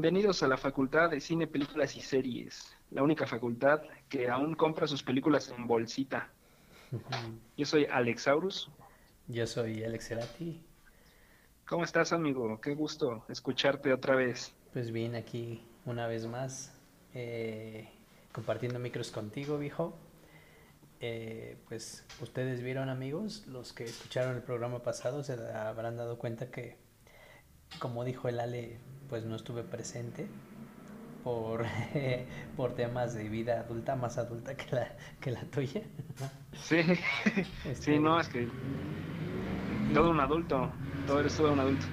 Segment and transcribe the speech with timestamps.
[0.00, 4.86] Bienvenidos a la Facultad de Cine, Películas y Series, la única facultad que aún compra
[4.86, 6.30] sus películas en bolsita.
[7.56, 8.70] Yo soy Alexaurus.
[9.26, 10.62] Yo soy Alex Cerati.
[11.66, 12.60] ¿Cómo estás, amigo?
[12.60, 14.54] Qué gusto escucharte otra vez.
[14.72, 16.78] Pues bien, aquí una vez más,
[17.12, 17.88] eh,
[18.30, 19.98] compartiendo micros contigo, viejo.
[21.00, 26.52] Eh, pues ustedes vieron, amigos, los que escucharon el programa pasado se habrán dado cuenta
[26.52, 26.76] que,
[27.80, 30.30] como dijo el Ale, pues no estuve presente
[31.22, 31.66] por,
[32.56, 35.82] por temas de vida adulta, más adulta que la, que la tuya.
[36.52, 36.76] Sí,
[37.64, 38.58] Este, sí, no, es que
[39.92, 40.72] todo un adulto,
[41.04, 41.86] todo eres todo un adulto.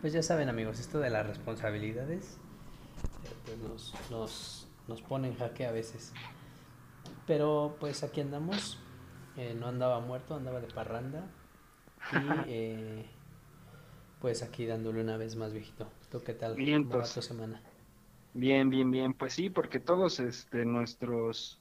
[0.00, 2.40] Pues ya saben, amigos, esto de las responsabilidades
[3.22, 6.18] eh, pues nos, nos, nos pone en jaque a veces.
[7.26, 8.78] Pero pues aquí andamos.
[9.36, 11.34] eh, no andaba muerto, andaba de parranda.
[12.10, 13.10] Y eh,
[14.20, 15.90] pues aquí dándole una vez más, viejito.
[16.10, 16.56] ¿Tú qué tal?
[16.56, 17.62] ¿Cómo va tu semana?
[18.34, 19.14] Bien, bien, bien.
[19.14, 21.60] Pues sí, porque todos este, nuestros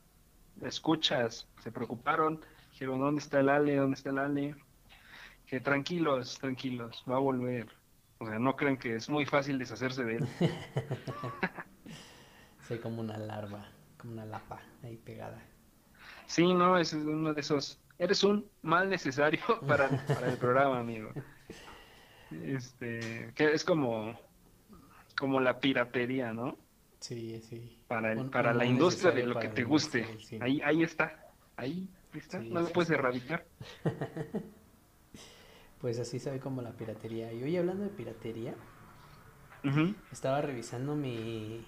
[0.61, 2.41] escuchas se preocuparon.
[2.71, 3.75] Dijeron, ¿dónde está el Ale?
[3.75, 4.55] ¿Dónde está el Ale?
[5.45, 7.67] Que tranquilos, tranquilos, va a volver.
[8.17, 10.27] O sea, no crean que es muy fácil deshacerse de él.
[12.67, 15.41] Soy como una larva, como una lapa ahí pegada.
[16.25, 17.79] Sí, no, es uno de esos.
[17.99, 21.11] Eres un mal necesario para, para el programa, amigo.
[22.31, 24.15] Este, que es como,
[25.19, 26.57] como la piratería, ¿no?
[26.99, 27.77] Sí, sí.
[27.87, 30.23] Para, el, Un- para un la industria de lo que te guste.
[30.39, 31.25] Ahí, ahí está,
[31.55, 33.47] ahí está, Sí, no lo sí, puedes erradicar.
[35.81, 37.31] Pues así sabe como la piratería.
[37.33, 38.53] Y hoy hablando de piratería.
[40.11, 41.65] Estaba revisando mi,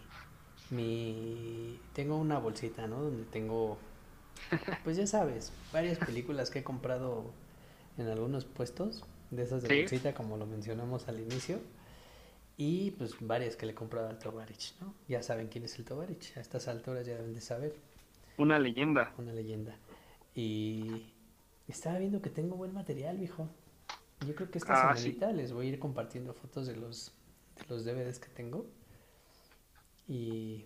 [0.71, 1.79] mi...
[1.93, 3.01] Tengo una bolsita, ¿no?
[3.03, 3.77] Donde tengo,
[4.83, 7.25] pues ya sabes, varias películas que he comprado
[7.97, 11.59] en algunos puestos, de esas de bolsita, como lo mencionamos al inicio.
[12.63, 14.93] Y pues varias que le he comprado al Tovarich, ¿no?
[15.07, 17.73] Ya saben quién es el Tovarich, a estas alturas ya deben de saber,
[18.37, 19.11] Una leyenda.
[19.17, 19.75] una leyenda.
[20.35, 21.07] Y
[21.67, 23.49] estaba viendo que tengo buen material, viejo.
[24.27, 25.01] Yo creo que esta Ah, sí.
[25.13, 27.11] semanita les voy a ir compartiendo fotos de los,
[27.57, 28.67] de los DVDs que tengo.
[30.07, 30.65] Y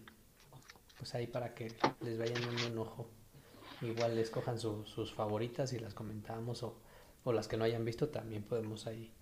[0.97, 3.07] pues ahí para que les vayan dando un ojo.
[3.81, 6.77] Igual escojan su- sus favoritas y las comentamos o,
[7.23, 9.13] o las que no hayan visto también podemos ahí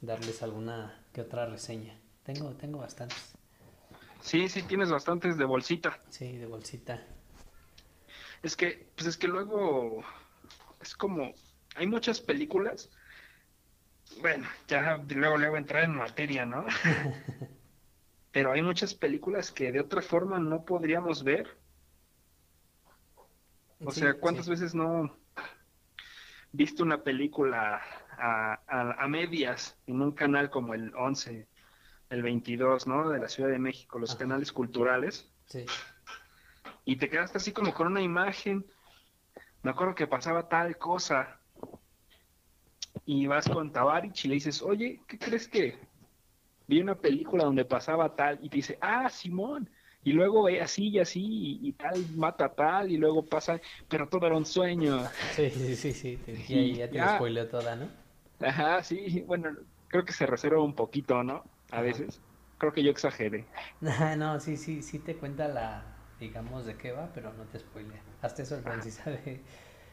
[0.00, 1.98] darles alguna que otra reseña.
[2.24, 3.38] Tengo, tengo bastantes.
[4.20, 6.00] Sí, sí, tienes bastantes de bolsita.
[6.08, 7.02] Sí, de bolsita.
[8.42, 10.04] Es que, pues es que luego
[10.80, 11.32] es como,
[11.76, 12.90] hay muchas películas.
[14.20, 16.64] Bueno, ya luego luego entrar en materia, ¿no?
[18.32, 21.58] Pero hay muchas películas que de otra forma no podríamos ver.
[23.84, 24.50] O Sí, sea, ¿cuántas sí.
[24.50, 25.16] veces no
[26.52, 27.82] viste una película
[28.18, 31.48] a, a, a medias en un canal como el 11,
[32.10, 33.10] el 22, ¿no?
[33.10, 34.20] De la Ciudad de México, los Ajá.
[34.20, 35.64] canales culturales, Sí,
[36.84, 38.64] y te quedaste así como con una imagen.
[39.62, 41.40] Me acuerdo que pasaba tal cosa.
[43.06, 45.78] Y vas con Tabarich y le dices, oye, ¿qué crees que
[46.68, 48.38] vi una película donde pasaba tal?
[48.42, 49.70] Y te dice, ah, Simón.
[50.04, 54.08] Y luego ve así y así, y, y tal mata tal, y luego pasa, pero
[54.08, 55.10] todo era un sueño.
[55.30, 56.16] sí, sí, sí, sí.
[56.18, 57.88] te- Sí, ya, ya te spoileó toda, ¿no?
[58.40, 59.50] Ajá, sí, bueno,
[59.88, 61.53] creo que se reserva un poquito, ¿no?
[61.70, 61.82] A Ajá.
[61.82, 62.22] veces.
[62.58, 63.52] Creo que yo exageré.
[63.80, 65.84] No, sí, sí, sí te cuenta la,
[66.18, 68.02] digamos, de qué va, pero no te spoilea.
[68.22, 69.42] Hasta eso el Francis sabe.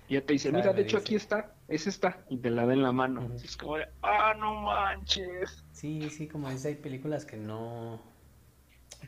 [0.08, 0.98] Y ya te dice, mira, de hecho dice.
[0.98, 3.34] aquí está, es esta, y te la da en la mano.
[3.44, 5.66] Es como de, ah, no manches.
[5.72, 8.02] Sí, sí, como dices, hay películas que no,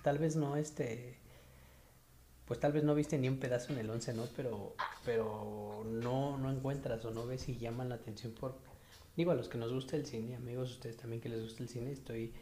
[0.03, 1.17] tal vez no, este,
[2.45, 4.25] pues tal vez no viste ni un pedazo en el 11, ¿no?
[4.35, 4.75] Pero,
[5.05, 8.59] pero no, no encuentras o no ves y llaman la atención por,
[9.15, 11.69] digo, a los que nos gusta el cine, amigos, ustedes también que les gusta el
[11.69, 12.33] cine, estoy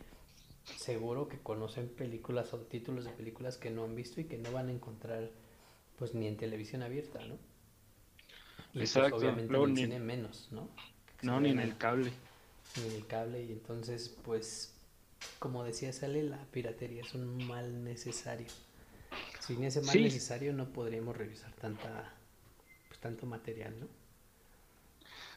[0.75, 4.52] seguro que conocen películas o títulos de películas que no han visto y que no
[4.52, 5.31] van a encontrar,
[5.97, 7.37] pues, ni en televisión abierta, ¿no?
[8.73, 10.69] Y pues, Exacto, obviamente luego en el ni- cine menos, ¿no?
[11.17, 12.13] Que No, ni en el cable.
[12.75, 14.73] ni en el cable y entonces pues
[15.40, 18.47] como decía Sale la piratería es un mal necesario
[19.40, 20.02] sin ese mal Sí.
[20.02, 22.13] necesario no podríamos revisar tanta
[22.90, 23.87] pues tanto material no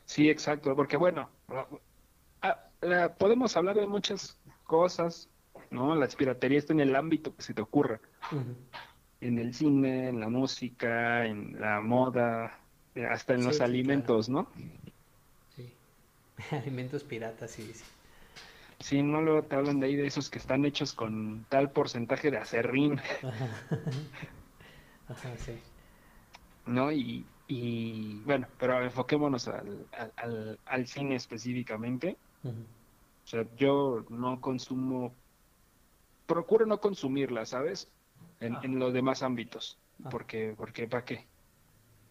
[0.06, 1.31] Sí, exacto, porque bueno,
[2.43, 2.71] ah,
[3.19, 5.31] podemos hablar de muchas cosas,
[5.70, 5.94] ¿no?
[5.94, 8.00] La piratería está en el ámbito que se te ocurra,
[9.20, 12.61] en el cine, en la música, en la moda,
[12.94, 14.02] eh, hasta en Sí, los sí, claro.
[14.02, 14.52] alimentos, ¿no?
[15.55, 15.72] sí
[16.50, 17.84] alimentos piratas sí sí
[18.81, 22.31] Sí, no luego te hablan de ahí de esos que están hechos con tal porcentaje
[22.31, 23.49] de acerrín, Ajá.
[25.08, 25.52] Ajá, sí
[26.66, 26.93] ¿no?
[26.93, 29.88] Y, y bueno, pero enfoquémonos al,
[30.66, 32.20] al, cine específicamente.
[32.43, 32.50] O
[33.35, 35.15] sea, yo no consumo
[36.27, 37.91] procuro no consumirla, ¿sabes?
[38.41, 38.61] En, Ah.
[38.63, 39.79] en los demás ámbitos.
[40.05, 40.09] Ah.
[40.11, 41.27] Porque, porque, ¿para qué?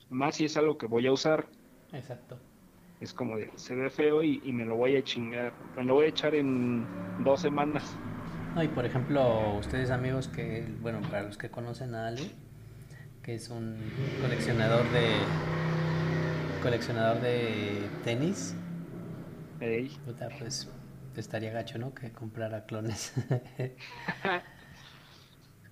[0.10, 1.48] Más si es algo que voy a usar,
[1.92, 2.38] Exacto.
[3.02, 5.52] es como de, se ve feo y, y me lo voy a chingar.
[5.76, 6.86] Me lo voy a echar en
[7.24, 7.96] dos semanas.
[8.56, 12.32] No, y por ejemplo, ustedes amigos que, bueno, para los que conocen a Ali,
[13.24, 13.78] que es un
[14.22, 15.08] coleccionador de
[16.62, 18.56] coleccionador de tenis,
[19.60, 19.90] Ey.
[20.06, 20.70] puta, pues
[21.22, 21.94] estaría gacho, ¿no?
[21.94, 23.14] Que comprara clones.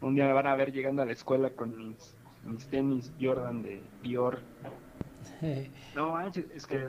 [0.02, 3.62] Un día me van a ver llegando a la escuela con mis, mis tenis Jordan
[3.62, 4.40] de Dior.
[5.96, 6.88] No es que,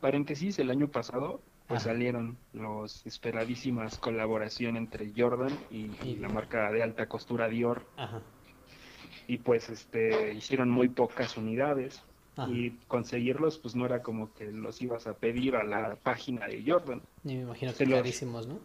[0.00, 1.90] paréntesis, el año pasado pues Ajá.
[1.92, 7.84] salieron los esperadísimas colaboración entre Jordan y, y Y- la marca de alta costura Dior
[7.96, 8.20] Ajá.
[9.26, 12.02] y pues este hicieron muy pocas unidades
[12.36, 12.50] Ajá.
[12.52, 16.62] y conseguirlos pues no era como que los ibas a pedir a la página de
[16.66, 17.00] Jordan.
[17.24, 18.58] Y me imagino Se que los- carísimos, ¿no?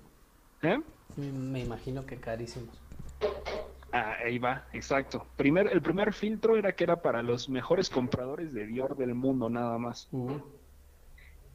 [0.62, 0.80] ¿Eh?
[1.16, 2.78] Me- imagino que carísimos.
[3.94, 5.26] Ah, ahí va, exacto.
[5.36, 9.50] Primer, el primer filtro era que era para los mejores compradores de Dior del mundo
[9.50, 10.08] nada más.
[10.12, 10.38] Uh,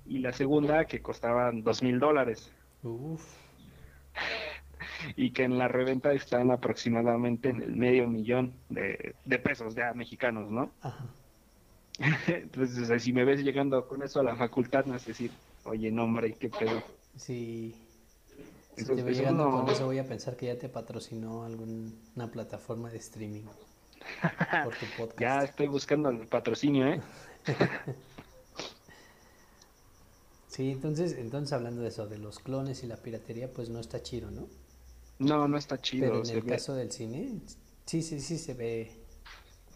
[0.07, 2.53] Y la segunda que costaban dos mil dólares.
[5.17, 9.93] y que en la reventa están aproximadamente en el medio millón de, de pesos ya
[9.95, 10.71] mexicanos, ¿no?
[10.83, 11.05] Ajá.
[12.27, 15.07] Entonces, o sea, si me ves llegando con eso a la facultad, me vas a
[15.07, 15.31] decir,
[15.65, 16.83] oye, no, hombre, qué pedo.
[17.17, 17.75] Si,
[18.77, 21.45] si te voy eso llegando no- con eso, voy a pensar que ya te patrocinó
[21.45, 23.45] alguna plataforma de streaming
[24.65, 25.21] por tu podcast.
[25.21, 27.01] Ya estoy buscando el patrocinio, ¿eh?
[30.49, 34.03] Sí, entonces, entonces hablando de eso, de los clones y la piratería, pues no está
[34.03, 34.49] chido, ¿no?
[35.19, 36.07] No, no está chido.
[36.09, 37.41] Pero en el ve- caso del cine,
[37.85, 38.91] sí, sí, sí se ve,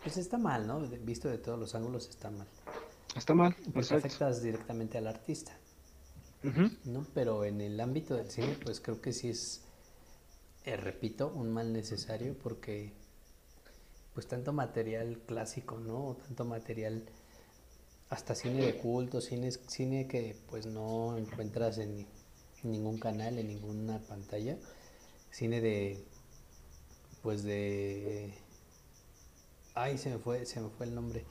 [0.02, 0.81] pues está mal, ¿no?
[0.81, 2.47] Visto de todos los ángulos está mal.
[3.17, 5.56] Está mal, Porque afectas directamente al artista.
[6.85, 7.06] ¿no?
[7.12, 9.62] Pero en el ámbito del cine, pues creo que sí es,
[10.64, 12.93] eh, repito, un mal necesario porque,
[14.14, 16.17] pues tanto material clásico, ¿no?
[16.26, 17.05] Tanto material,
[18.08, 22.06] hasta cine de culto, cine, cine que pues no encuentras en
[22.62, 24.56] ningún canal, en ninguna pantalla,
[25.31, 26.02] cine de,
[27.23, 28.32] pues de,
[29.82, 31.24] ay, se me fue, se me fue el nombre.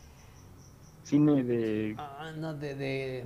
[1.03, 1.95] Cine de...
[1.97, 3.25] Ah, no, de, de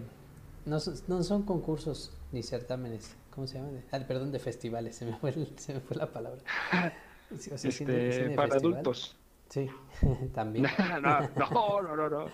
[0.65, 3.71] no, son- no son concursos ni certámenes, ¿cómo se llama?
[3.71, 6.41] De- ah, perdón, de festivales, se me fue, el- se me fue la palabra.
[7.39, 8.73] Sí, o sea, cine- este, cine de para festival.
[8.75, 9.15] adultos.
[9.49, 9.67] Sí,
[10.35, 10.67] también.
[11.01, 12.25] no, no, no, no, no.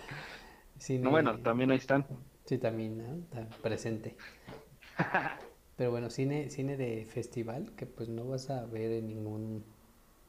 [0.78, 2.04] Cine- No, bueno, también ahí están.
[2.44, 3.14] Sí, también, ¿no?
[3.14, 4.14] Está presente.
[5.76, 9.64] Pero bueno, cine, cine de festival que pues no vas a ver en ningún,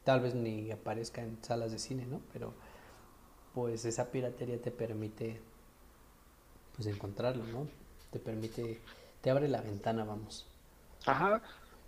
[0.04, 2.22] tal vez ni aparezca en salas de cine, ¿no?
[2.32, 2.56] Pero
[3.54, 5.42] pues esa piratería te permite
[6.72, 7.68] pues encontrarlo, ¿no?
[8.10, 8.82] Te permite,
[9.20, 10.46] te abre la ventana, vamos.
[11.04, 11.42] Ajá,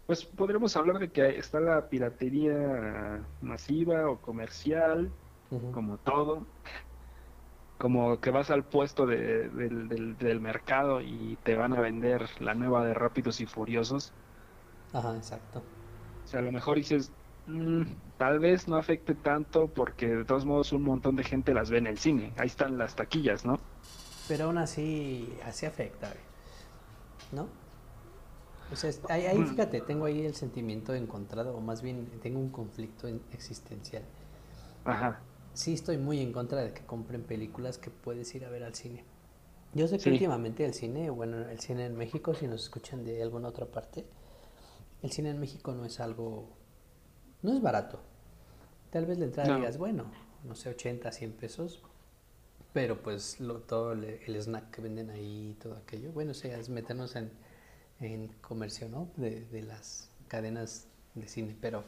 [0.06, 5.16] pues podríamos hablar de que está la piratería masiva o comercial,
[5.70, 6.52] como todo,
[7.76, 12.28] como que vas al puesto de- del, del- del mercado y te van a vender
[12.40, 14.16] la nueva de Rápidos y Furiosos.
[14.92, 15.62] Ajá, exacto.
[16.24, 17.14] O sea, a lo mejor dices,
[17.46, 17.82] "Mm,
[18.18, 21.78] tal vez no afecte tanto porque de todos modos un montón de gente las ve
[21.78, 22.32] en el cine.
[22.36, 23.58] Ahí están las taquillas, ¿no?
[24.28, 26.12] Pero aún así, así afecta,
[27.32, 27.46] ¿no?
[28.72, 29.46] O sea, ahí, ahí Mm.
[29.46, 34.02] fíjate, tengo ahí el sentimiento encontrado, o más bien tengo un conflicto en- existencial.
[34.84, 35.20] Ajá,
[35.52, 38.74] Sí estoy muy en contra de que compren películas que puedes ir a ver al
[38.74, 39.04] cine.
[39.72, 40.10] Yo sé que Sí.
[40.10, 44.04] últimamente el cine, bueno, el cine en México, si nos escuchan de alguna otra parte,
[45.02, 46.48] el cine en México no es algo,
[47.44, 48.00] no es barato.
[48.90, 49.56] Tal vez la entrada No.
[49.58, 50.06] digas, bueno,
[50.44, 51.82] no sé, 80, 100 pesos,
[52.72, 56.68] pero pues lo, todo el, snack que venden ahí, todo aquello, bueno, o sea, es
[56.68, 57.30] meternos en,
[58.00, 59.08] en comercio, ¿no?
[59.16, 61.84] De, de las cadenas de cine, pero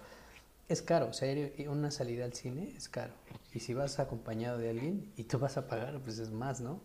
[0.69, 1.35] es caro, o sea,
[1.69, 3.15] una salida al cine es caro.
[3.55, 6.81] Y si vas acompañado de alguien y tú vas a pagar, pues es más, ¿no?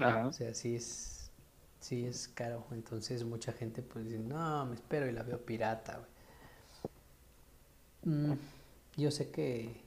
[0.00, 0.28] ajá.
[0.28, 1.30] O sea, sí es,
[1.80, 2.66] sí es caro.
[2.72, 6.10] Entonces mucha gente pues dice, no, me espero y la veo pirata, güey.
[8.04, 8.32] Mm,
[8.96, 9.82] yo sé que,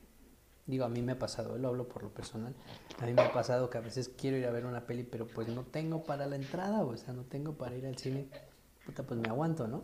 [0.65, 2.53] digo, a mí me ha pasado, lo hablo por lo personal,
[2.99, 5.27] a mí me ha pasado que a veces quiero ir a ver una peli, pero
[5.27, 8.27] pues no tengo para la entrada, o sea, no tengo para ir al cine,
[8.85, 9.83] puta, pues me aguanto, ¿no?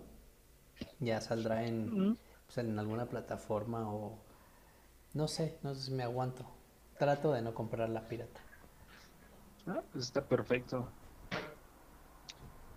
[1.00, 4.18] Ya saldrá en, pues, en alguna plataforma o,
[5.14, 6.46] no sé, no sé si me aguanto.
[6.98, 8.42] Trato de no comprar la pirata.
[9.68, 10.90] Ah, pues está perfecto.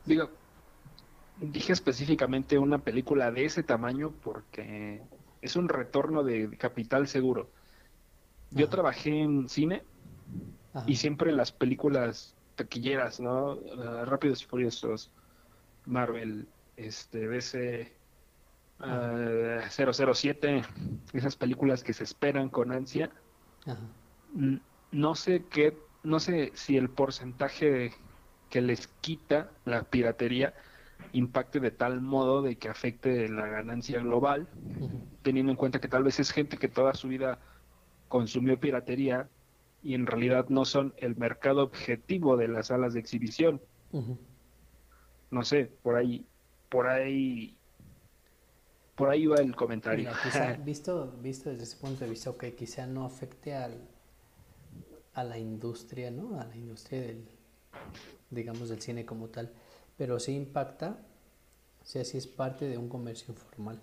[0.05, 0.31] Digo,
[1.41, 5.03] dije específicamente una película de ese tamaño porque
[5.43, 7.51] es un retorno de capital seguro.
[8.51, 8.71] Yo Ajá.
[8.71, 9.83] trabajé en cine
[10.73, 10.85] Ajá.
[10.89, 13.59] y siempre las películas taquilleras, ¿no?
[13.79, 15.11] Ah, Rápidos y Furiosos,
[15.85, 17.93] Marvel, este, DC,
[18.85, 20.63] eh, 007,
[21.13, 23.11] esas películas que se esperan con ansia.
[23.67, 23.81] Ajá.
[24.93, 27.93] No sé qué, no sé si el porcentaje
[28.49, 30.55] que les quita la piratería
[31.13, 34.49] impacte de tal modo de que afecte la ganancia global,
[35.23, 37.39] teniendo en cuenta que tal vez es gente que toda su vida
[38.09, 39.29] consumió piratería
[39.83, 43.61] y en realidad no son el mercado objetivo de las salas de exhibición.
[45.31, 46.25] No sé, por ahí,
[46.69, 47.57] por ahí,
[48.95, 50.09] por ahí va el comentario.
[50.09, 53.81] Mira, quizá, visto, visto desde ese punto de vista, ok, quizá no afecte al,
[55.15, 56.39] a la industria, ¿no?
[56.39, 57.25] A la industria del,
[58.31, 59.53] digamos, del cine como tal,
[59.97, 60.99] pero sí impacta,
[61.83, 63.81] o sea, sí es parte de un comercio informal.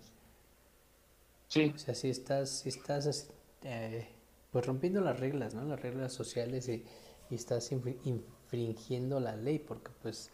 [1.47, 3.29] Sí, O sea, si estás, si estás
[3.63, 4.07] eh,
[4.51, 5.63] pues rompiendo las reglas, ¿no?
[5.65, 6.85] Las reglas sociales y,
[7.29, 10.31] y estás infri- infringiendo la ley, porque pues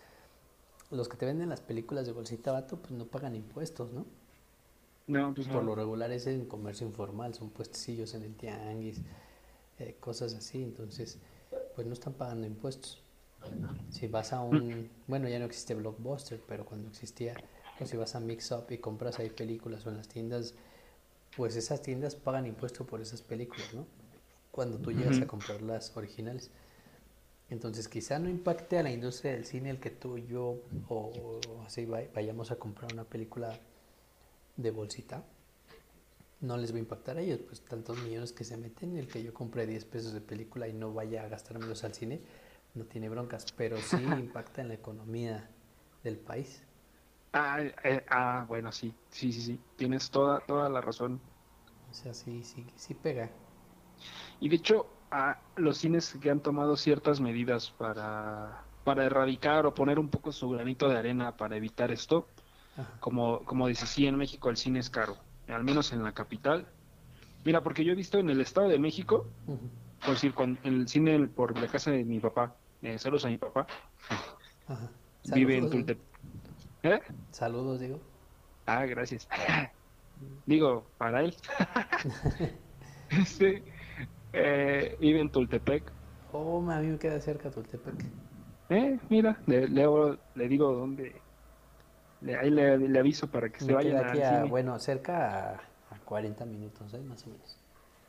[0.91, 4.05] los que te venden las películas de bolsita vato, pues no pagan impuestos, ¿no?
[5.07, 5.63] no, pues Por no.
[5.63, 9.01] lo regular es en comercio informal, son puestecillos en el tianguis,
[9.79, 11.19] eh, cosas así, entonces
[11.75, 13.04] pues no están pagando impuestos.
[13.89, 17.39] Si vas a un, bueno ya no existe Blockbuster, pero cuando existía,
[17.79, 20.55] o si vas a Mix Up y compras ahí películas o en las tiendas,
[21.35, 23.87] pues esas tiendas pagan impuesto por esas películas, ¿no?
[24.51, 26.51] Cuando tú llegas a comprar las originales.
[27.49, 30.57] Entonces quizá no impacte a la industria del cine el que tú, yo
[30.89, 33.59] o así vay- vayamos a comprar una película
[34.57, 35.23] de bolsita,
[36.41, 39.23] no les va a impactar a ellos, pues tantos millones que se meten, el que
[39.23, 42.21] yo compre 10 pesos de película y no vaya a gastármelos al cine,
[42.75, 45.49] no tiene broncas, pero sí impacta en la economía
[46.03, 46.63] del país.
[47.33, 51.19] Ah, eh, ah, bueno, sí, sí, sí, sí, tienes toda, toda la razón.
[51.89, 53.29] O sea, sí, sí, sí pega.
[54.39, 59.73] Y de hecho, ah, los cines que han tomado ciertas medidas para, para erradicar o
[59.73, 62.29] poner un poco su granito de arena para evitar esto,
[62.77, 62.99] Ajá.
[62.99, 65.17] como, como dice, sí, en México el cine es caro,
[65.47, 66.67] al menos en la capital.
[67.43, 69.69] Mira, porque yo he visto en el Estado de México, Ujú.
[69.99, 73.37] por decir, con el cine por la casa de mi papá, eh, saludos a mi
[73.37, 73.65] papá,
[74.67, 74.89] Ajá.
[75.33, 75.69] vive en.
[75.69, 76.05] Tultepec.
[76.83, 76.99] ¿Eh?
[77.31, 77.99] Saludos, digo.
[78.65, 79.27] Ah, gracias.
[80.45, 81.35] Digo, para él.
[83.09, 83.63] Este,
[84.33, 85.91] eh, vive en Tultepec.
[86.31, 87.95] Oh, a mí me queda cerca Tultepec.
[88.69, 89.85] Eh, mira, le, le,
[90.35, 91.21] le digo dónde.
[92.21, 94.49] Le, ahí le, le aviso para que se Me aquí a, cine.
[94.49, 96.93] bueno, cerca a, a 40 minutos.
[97.03, 97.57] Más o menos.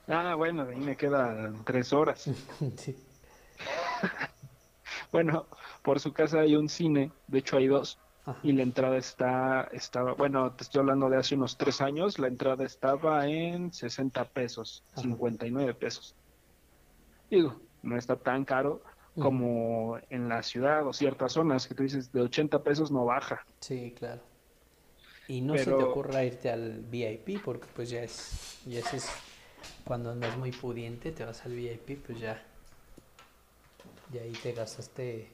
[0.09, 2.31] Ah, bueno, ahí me quedan tres horas.
[2.77, 2.97] Sí.
[5.13, 5.47] Bueno,
[5.83, 8.39] por su casa hay un cine, de hecho hay dos, Ajá.
[8.43, 12.29] y la entrada está, estaba, bueno, te estoy hablando de hace unos tres años, la
[12.29, 15.03] entrada estaba en 60 pesos, Ajá.
[15.03, 16.15] 59 pesos.
[17.31, 18.83] Digo, no está tan caro
[19.19, 23.45] como en la ciudad o ciertas zonas que tú dices de 80 pesos no baja.
[23.61, 24.21] Sí, claro.
[25.29, 29.11] Y no se te ocurra irte al VIP porque pues ya es, ya es
[29.85, 32.45] cuando andas muy pudiente, te vas al VIP, pues ya,
[34.13, 35.29] ya ahí te gastaste,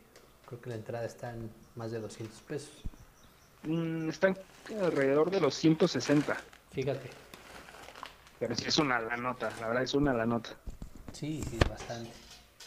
[0.47, 2.83] creo que la entrada está en más de 200 pesos.
[3.62, 4.37] Mm, están
[4.81, 6.37] alrededor de los 160,
[6.71, 7.11] Fíjate,
[8.38, 10.50] pero sí es una la nota, la verdad es una la nota.
[11.12, 12.11] sí, sí, bastante.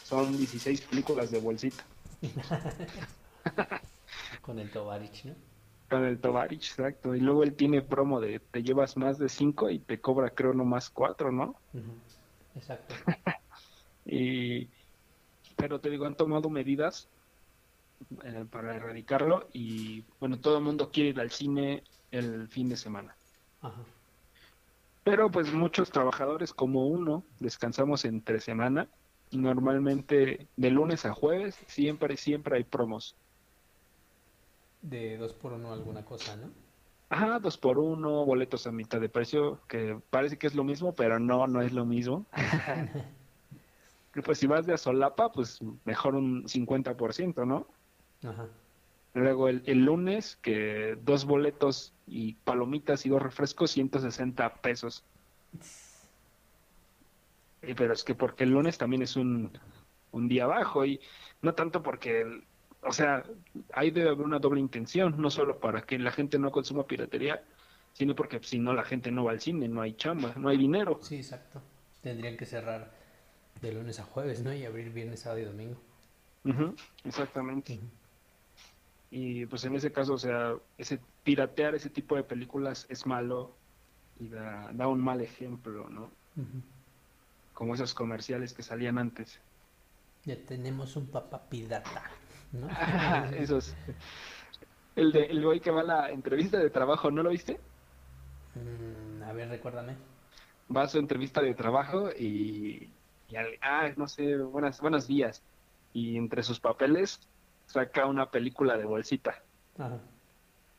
[0.04, 1.84] Son 16 películas de bolsita.
[4.42, 5.34] Con el Tovarich, ¿no?
[5.90, 7.14] Con el Tovarich, exacto.
[7.14, 10.54] Y luego él tiene promo de te llevas más de 5 y te cobra creo
[10.54, 11.56] nomás 4, ¿no?
[12.54, 12.94] Exacto.
[14.08, 14.70] Y,
[15.56, 17.08] pero te digo, han tomado medidas
[18.24, 22.76] eh, para erradicarlo y bueno, todo el mundo quiere ir al cine el fin de
[22.76, 23.16] semana.
[23.62, 23.82] Ajá.
[25.02, 28.88] Pero pues muchos trabajadores como uno descansamos entre semana
[29.30, 33.14] y normalmente de lunes a jueves siempre, siempre hay promos.
[34.82, 36.50] De dos por uno alguna cosa, ¿no?
[37.08, 40.92] Ajá, dos por uno, boletos a mitad de precio, que parece que es lo mismo,
[40.92, 42.26] pero no, no es lo mismo.
[44.16, 47.68] Y pues si vas de a solapa, pues mejor un 50%, ¿no?
[48.24, 48.48] Ajá.
[49.12, 55.04] Luego el, el lunes, que dos boletos y palomitas y dos refrescos, 160 pesos.
[57.62, 59.50] Y pero es que porque el lunes también es un,
[60.12, 61.00] un día bajo y
[61.42, 62.44] no tanto porque, el-
[62.82, 63.22] o sea,
[63.74, 67.42] ahí debe haber una doble intención, no solo para que la gente no consuma piratería,
[67.92, 70.56] sino porque si no la gente no va al cine, no hay chamba, no hay
[70.56, 71.00] dinero.
[71.02, 71.60] Sí, exacto.
[72.02, 72.95] Tendrían que cerrar
[73.60, 74.52] de lunes a jueves, ¿no?
[74.52, 75.76] Y abrir viernes, sábado y domingo.
[77.04, 77.80] Exactamente.
[79.10, 83.54] Y pues en ese caso, o sea, ese piratear ese tipo de películas es malo
[84.18, 86.10] y da, da un mal ejemplo, ¿no?
[87.54, 89.40] Como esos comerciales que salían antes.
[90.24, 92.02] Ya tenemos un papá pirata,
[92.52, 92.68] ¿no?
[93.36, 93.74] Esos.
[94.96, 97.60] El de el güey que va a la entrevista de trabajo, ¿no lo viste?
[98.54, 99.94] Mm, a ver, recuérdame.
[100.74, 102.90] Va a su entrevista de trabajo y,
[103.28, 105.42] y al- ah, no sé, buenas, buenos días.
[105.92, 107.20] Y entre sus papeles
[107.66, 109.42] saca una película de bolsita
[109.78, 109.98] Ajá.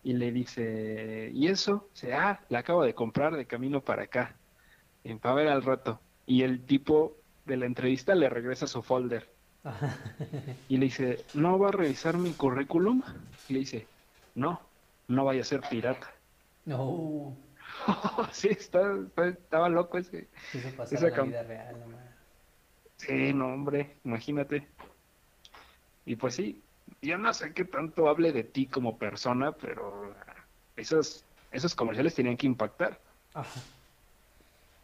[0.03, 1.89] y le dice, ¿y eso?
[1.93, 4.35] Dice, ah, la acabo de comprar de camino para acá,
[5.03, 5.99] en para ver al rato.
[6.25, 9.29] Y el tipo de la entrevista le regresa su folder
[9.63, 9.95] Ajá.
[10.69, 13.01] y le dice, ¿no va a revisar mi currículum?
[13.49, 13.87] Y le dice,
[14.35, 14.61] no,
[15.07, 16.13] no vaya a ser pirata.
[16.65, 17.35] No,
[18.31, 20.29] sí, está, está- estaba loco ese.
[20.53, 22.06] eso pasa Esa en la vida real, no.
[22.97, 24.75] Sí, no, hombre, imagínate.
[26.05, 26.65] Y pues sí,
[27.01, 30.15] yo no sé qué tanto hable de ti como persona, pero
[30.75, 33.01] esos, esos comerciales tenían que impactar.
[33.33, 33.61] Ajá.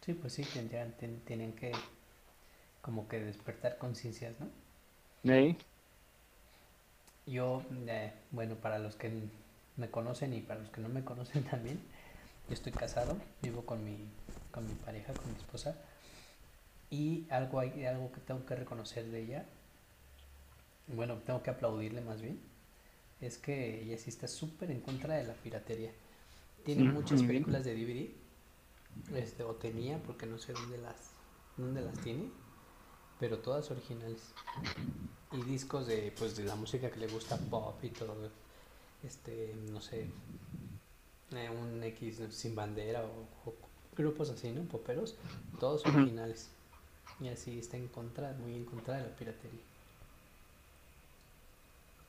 [0.02, 1.72] Sí, pues sí, tendrían, ten- tienen que
[2.82, 4.48] como que despertar conciencias, ¿no?
[5.24, 5.58] ¿Eh?
[7.26, 9.12] Yo, eh, bueno, para los que
[9.78, 11.80] me conocen y para los que no me conocen también,
[12.50, 14.08] yo estoy casado, vivo con mi,
[14.52, 15.78] con mi pareja, con mi esposa,
[16.94, 19.46] y algo, hay, algo que tengo que reconocer de ella,
[20.90, 22.40] bueno, tengo que aplaudirle más bien,
[23.20, 25.92] es que ella sí está súper en contra de la piratería.
[26.64, 31.14] Tiene muchas películas de DVD, este, o tenía, porque no sé dónde las,
[31.58, 32.30] dónde las tiene,
[33.20, 34.32] pero todas originales.
[35.32, 38.30] Y discos de pues de la música que le gusta pop y todo
[39.02, 40.12] este no sé
[41.32, 43.56] eh, un X sin bandera o, o
[43.98, 45.16] grupos así no poperos
[45.60, 46.52] todos originales
[47.24, 49.60] y así está en contra muy en contra de la piratería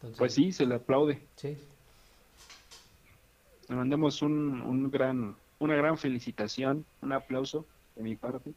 [0.03, 1.31] entonces Pues sí, se le aplaude.
[1.37, 1.57] sí
[3.69, 8.53] Le mandamos un, un gran, una gran felicitación, un aplauso de mi parte.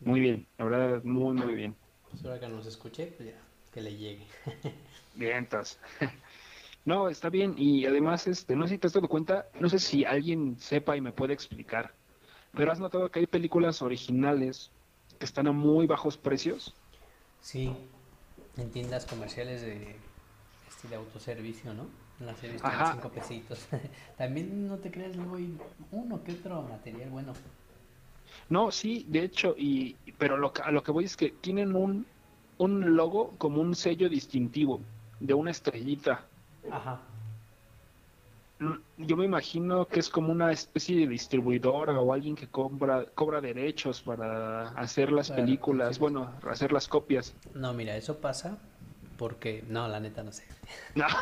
[0.00, 1.76] Muy bien, la verdad, muy, muy bien.
[2.10, 3.40] pues ahora que nos escuche pues ya
[3.72, 4.26] que le llegue
[5.14, 5.80] Bien, entonces.
[6.84, 7.54] No, está bien.
[7.58, 10.96] Y además, este, no sé si te has dado cuenta, no sé si alguien sepa
[10.96, 11.94] y me puede explicar,
[12.54, 14.72] pero has notado que hay películas originales
[15.18, 16.76] que están a muy bajos precios.
[17.40, 17.70] sí
[18.56, 19.96] en tiendas comerciales de
[20.90, 21.86] de autoservicio no
[22.20, 23.68] las he visto cinco pesitos.
[24.18, 25.58] También no te creas luego hay
[25.92, 27.32] uno que otro material bueno.
[28.48, 31.74] No, sí, de hecho, y pero lo, que- a lo que voy es que tienen
[31.74, 32.10] un,
[32.58, 34.86] un logo como un sello distintivo
[35.18, 36.30] de una estrellita.
[36.70, 37.07] ajá
[38.96, 43.40] Yo me imagino que es como una especie de distribuidora o alguien que cobra, cobra
[43.40, 46.00] derechos para hacer las Claro, películas, sí.
[46.00, 47.34] bueno, hacer las copias.
[47.54, 48.58] No, mira, eso pasa
[49.16, 50.44] porque, no, la neta no sé.
[50.94, 51.06] No.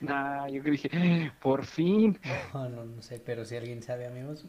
[0.00, 2.18] Nah, yo que dije, por fin.
[2.52, 4.44] No, no, no sé, pero si alguien sabe, amigos,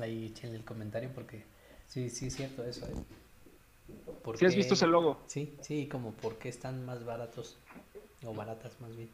[0.00, 1.44] ahí échenle el comentario porque
[1.86, 2.86] sí, sí es cierto eso.
[2.86, 2.94] ¿eh?
[4.24, 5.16] ¿Por ¿Sí has visto ese logo?
[5.28, 7.56] Sí, sí, como por qué están más baratos
[8.24, 9.08] o baratas más bien.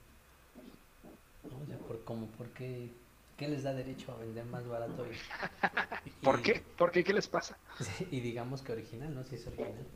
[1.50, 1.59] ¿No?
[1.62, 2.90] O sea, por, como por qué,
[3.37, 5.11] qué les da derecho a vender más barato y,
[6.11, 6.62] y- ¿Por qué?
[6.76, 7.02] ¿Por qué?
[7.05, 7.57] ¿Qué les pasa?
[8.11, 9.24] y digamos que original, ¿no?
[9.24, 9.87] Si es original.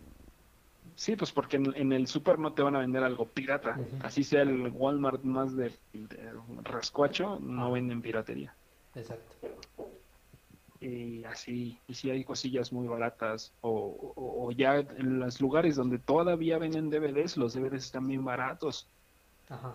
[0.94, 3.76] Sí, pues porque en, en el super no te van a vender algo pirata.
[4.02, 6.32] Así sea el Walmart más de, de
[6.62, 8.56] rascuacho, no venden piratería.
[8.94, 9.36] Exacto.
[10.80, 13.52] Y así, y si hay cosillas muy baratas.
[13.60, 13.70] O,
[14.16, 18.88] o- o ya en los lugares donde todavía venden DVDs, los DVDs están bien baratos.
[19.48, 19.74] Ajá.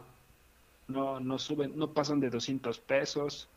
[0.92, 3.50] No, no suben, no pasan de 200 pesos.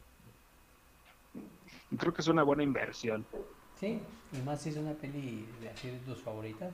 [1.99, 3.27] Creo que es una buena inversión.
[3.79, 4.01] Sí,
[4.33, 6.73] y más si es una peli de así de tus favoritas.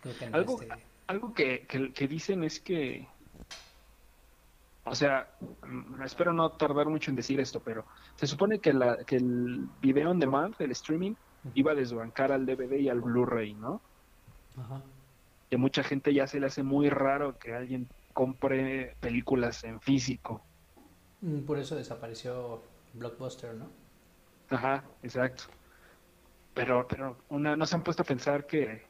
[0.00, 3.06] Creo que no Algo, este, algo que, que- que dicen es que,
[4.84, 7.84] o sea, mm, espero no tardar mucho en decir esto, pero
[8.16, 11.14] se supone que, la, que el video on demand, el streaming,
[11.54, 13.82] iba a desbancar al DVD y al Blu-ray, ¿no?
[14.56, 14.82] Ajá.
[15.50, 20.46] Que mucha gente ya se le hace muy raro que alguien compre películas en físico.
[21.20, 22.62] Mm, Por eso desapareció
[22.94, 23.66] Blockbuster, ¿no?
[24.48, 25.44] Ajá, exacto.
[26.54, 28.82] Pero, pero una, no se han puesto a pensar que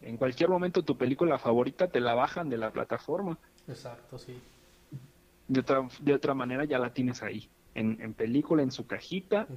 [0.00, 3.38] en cualquier momento tu película favorita te la bajan de la plataforma.
[3.68, 4.40] Exacto, sí.
[5.46, 9.52] De otra, de otra manera ya la tienes ahí, en, en película, en su cajita,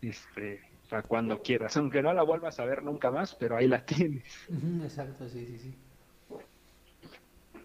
[0.00, 1.76] este, para cuando quieras.
[1.76, 4.52] Aunque no la vuelvas a ver nunca más, pero ahí la tienes.
[4.84, 5.74] Exacto, sí, sí, sí.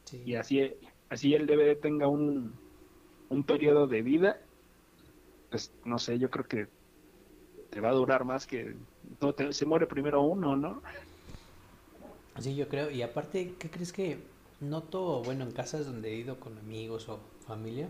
[0.08, 0.24] Sí.
[0.24, 0.76] Y así,
[1.10, 2.62] así el DVD tenga un,
[3.30, 4.50] un periodo de vida,
[5.50, 6.70] pues no sé, yo creo que
[7.70, 8.78] te va a durar más que...
[9.22, 10.82] No, te- se muere primero uno, ¿no?
[12.40, 12.92] Sí, yo creo.
[12.92, 14.28] Y aparte, ¿qué crees que
[14.60, 17.90] noto, bueno, en casas donde he ido con amigos o familia,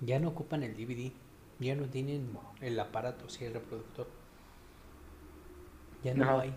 [0.00, 1.12] ya no ocupan el DVD,
[1.60, 4.08] ya no tienen el aparato, sí, el reproductor.
[6.02, 6.54] Ya no lo hay.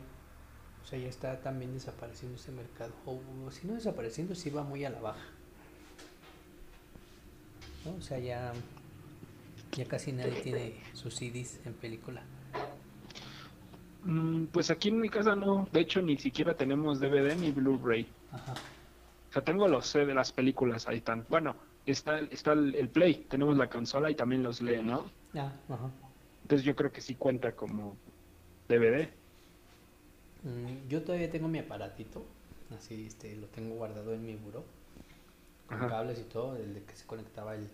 [0.83, 2.91] O sea, ya está también desapareciendo ese mercado.
[3.05, 5.25] O si no desapareciendo, sí va muy a la baja.
[7.85, 7.95] ¿No?
[7.95, 8.53] O sea, ya
[9.75, 12.21] Ya casi nadie tiene sus CDs en película.
[14.03, 15.67] Mm, pues aquí en mi casa no.
[15.71, 18.07] De hecho, ni siquiera tenemos DVD ni Blu-ray.
[18.33, 21.25] O sea, tengo los C de las películas, ahí están.
[21.29, 25.05] Bueno, está, está el, el Play, tenemos la consola y también los lee, ¿no?
[25.35, 25.89] Ah, ajá.
[26.41, 27.95] Entonces yo creo que sí cuenta como
[28.67, 29.09] DVD.
[30.43, 32.25] Mm, Yo todavía tengo mi aparatito,
[32.75, 34.65] así este, lo tengo guardado en mi buró,
[35.67, 35.87] con Ajá.
[35.87, 37.69] cables y todo, el de que se conectaba el,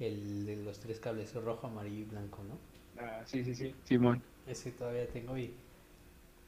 [0.00, 2.58] el de los tres cables rojo, amarillo y blanco, ¿no?
[2.98, 3.74] Ah, sí, sí, sí.
[3.84, 4.22] Simón.
[4.46, 5.54] Ese todavía tengo y...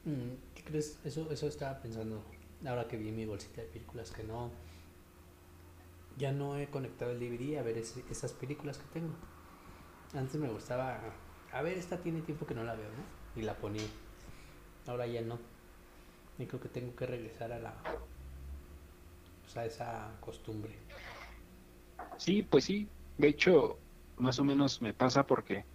[0.05, 0.99] mm, ¿Qué crees?
[1.05, 2.23] Eso, eso estaba pensando
[2.65, 4.51] ahora que vi mi bolsita de películas, que no...
[6.17, 9.15] Ya no he conectado el DVD a ver ese- esas películas que tengo.
[10.13, 11.01] Antes me gustaba...
[11.51, 13.05] A ver, esta tiene tiempo que no la veo, ¿no?
[13.35, 13.87] Y la ponía.
[14.87, 15.39] Ahora ya no.
[16.41, 17.75] Y creo que tengo que regresar a la...
[19.41, 20.75] Pues a esa costumbre.
[22.17, 22.89] Sí, pues sí.
[23.17, 23.79] De hecho,
[24.17, 25.65] más o menos me pasa porque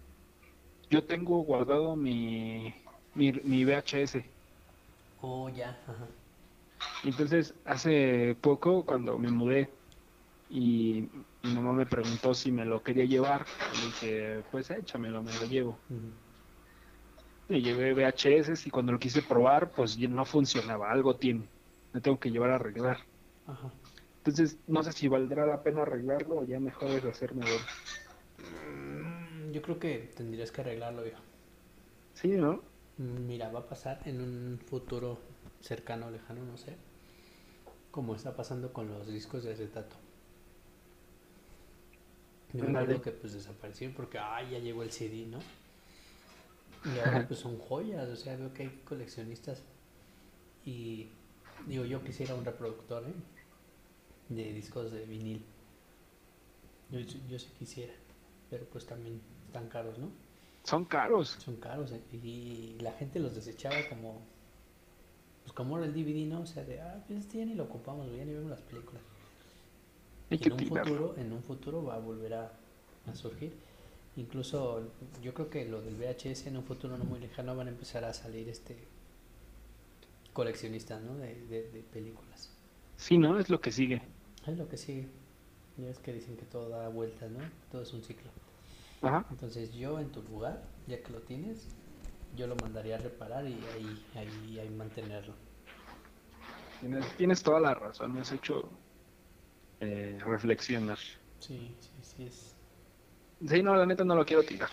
[0.89, 2.73] yo tengo guardado mi,
[3.13, 4.23] mi, mi VHS.
[5.21, 6.07] Oh, ya, ajá.
[7.03, 9.69] Entonces, hace poco, cuando me mudé
[10.49, 11.03] y
[11.43, 13.45] mi mamá me preguntó si me lo quería llevar,
[13.79, 15.79] le dije, pues échamelo, me lo llevo.
[15.89, 16.26] Ujú.
[17.49, 21.49] Le llevé VHS y cuando lo quise probar, pues ya no funcionaba, algo tiene.
[21.93, 22.97] Me tengo que llevar a arreglar.
[23.47, 23.71] Ajá.
[24.17, 27.45] Entonces, no sé si valdrá la pena arreglarlo o ya mejor es hacerme
[28.37, 31.21] Mm, Yo creo que tendrías que arreglarlo, viejo.
[32.13, 32.61] Sí, ¿no?
[32.97, 35.19] Mira, va a pasar en un futuro
[35.61, 36.75] cercano, lejano, no sé.
[37.91, 39.97] Como está pasando con los discos de acetato.
[42.53, 45.39] Yo me acuerdo que pues desaparecieron porque ah, ya llegó el CD, ¿no?
[46.85, 49.63] Y ahora pues son joyas, o sea, veo que hay coleccionistas.
[50.65, 51.09] Y
[51.67, 53.13] digo, yo quisiera un reproductor, ¿eh?
[54.29, 55.45] De discos de vinil.
[56.89, 57.93] Yo, yo sí quisiera,
[58.49, 60.09] pero pues también están caros, ¿no?
[60.63, 61.39] Son caros.
[61.39, 62.01] Son caros ¿eh?
[62.11, 64.27] y la gente los desechaba como
[65.43, 66.41] pues como era el DVD, ¿no?
[66.41, 69.03] O sea, de ah, pues este ya ni lo ocupamos, ya ni vemos las películas.
[70.29, 70.97] Hay Y que en un tirarlo.
[70.97, 72.51] futuro, en un futuro va a volver a,
[73.05, 73.53] a surgir.
[74.17, 77.69] Incluso yo creo que lo del VHS en un futuro no muy lejano van a
[77.69, 78.75] empezar a salir este
[80.33, 81.15] coleccionistas, ¿no?
[81.15, 82.49] De, de, de películas.
[82.97, 83.39] Sí, ¿no?
[83.39, 84.01] Es lo que sigue.
[84.45, 85.07] Es lo que sigue.
[85.77, 87.39] Ya es que dicen que todo da vueltas, ¿no?
[87.71, 88.29] Todo es un ciclo.
[89.01, 89.25] Ajá.
[89.29, 91.67] Entonces yo en tu lugar, ya que lo tienes,
[92.35, 95.33] yo lo mandaría a reparar y ahí, ahí, ahí mantenerlo.
[96.79, 98.69] Tienes, tienes toda la razón, me has hecho
[99.79, 100.97] eh, reflexionar.
[101.39, 102.56] Sí, sí, sí es.
[103.39, 104.69] Sí, no, la neta no lo quiero tirar.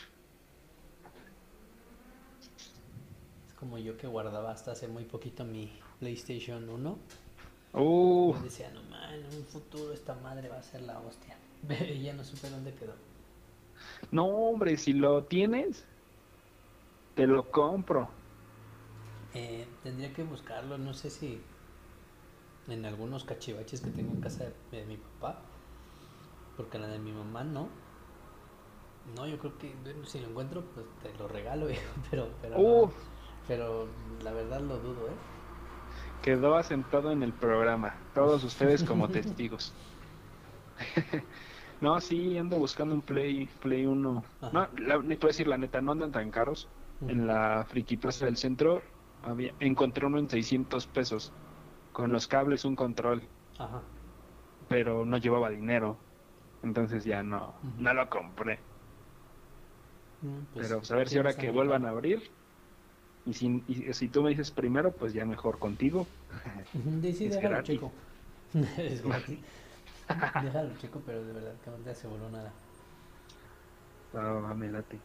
[3.49, 6.99] Es como yo que guardaba hasta hace muy poquito mi PlayStation 1.
[7.75, 11.37] Uh, decía, no man, en un futuro esta madre va a ser la hostia.
[11.95, 12.95] Y ya no supe dónde quedó.
[14.11, 15.89] no, hombre, si lo tienes,
[17.15, 18.21] te lo compro.
[19.35, 21.47] Eh, tendría que buscarlo, no sé si
[22.67, 25.51] en algunos cachivaches que tengo en casa de, de mi papá,
[26.57, 27.84] porque la de mi mamá no.
[29.17, 32.87] No, yo creo que si lo encuentro, pues te lo regalo, viejo, pero, pero, Uh.
[32.87, 32.93] no.
[33.47, 33.89] pero
[34.23, 35.17] la verdad lo dudo, ¿eh?
[36.23, 37.95] Quedó asentado en el programa.
[38.15, 39.75] Todos ustedes como testigos.
[41.81, 44.25] no, sí, ando buscando un Play, Play 1.
[44.41, 44.51] Ajá.
[44.53, 46.69] No, la, ni puedo decir la neta, no andan tan caros.
[47.07, 48.81] En la Friki Plaza del Centro
[49.23, 51.33] había, encontré uno en 600 pesos.
[51.93, 53.23] Con los cables, un control.
[53.59, 53.83] Ajá.
[54.69, 55.99] Pero no llevaba dinero.
[56.63, 58.59] Entonces ya no, no lo compré.
[60.53, 62.31] Pues, Pero pues, a ver si ahora que vuelvan a abrir.
[63.27, 66.07] Y si, y si tú me dices primero, pues ya mejor contigo.
[66.75, 67.75] Ujú, sí, sí, es déjalo, gratis.
[67.75, 67.93] chico.
[68.79, 69.03] es
[70.43, 72.53] déjalo, chico, pero de verdad que no te aseguro nada.
[74.15, 74.99] Ah, me late.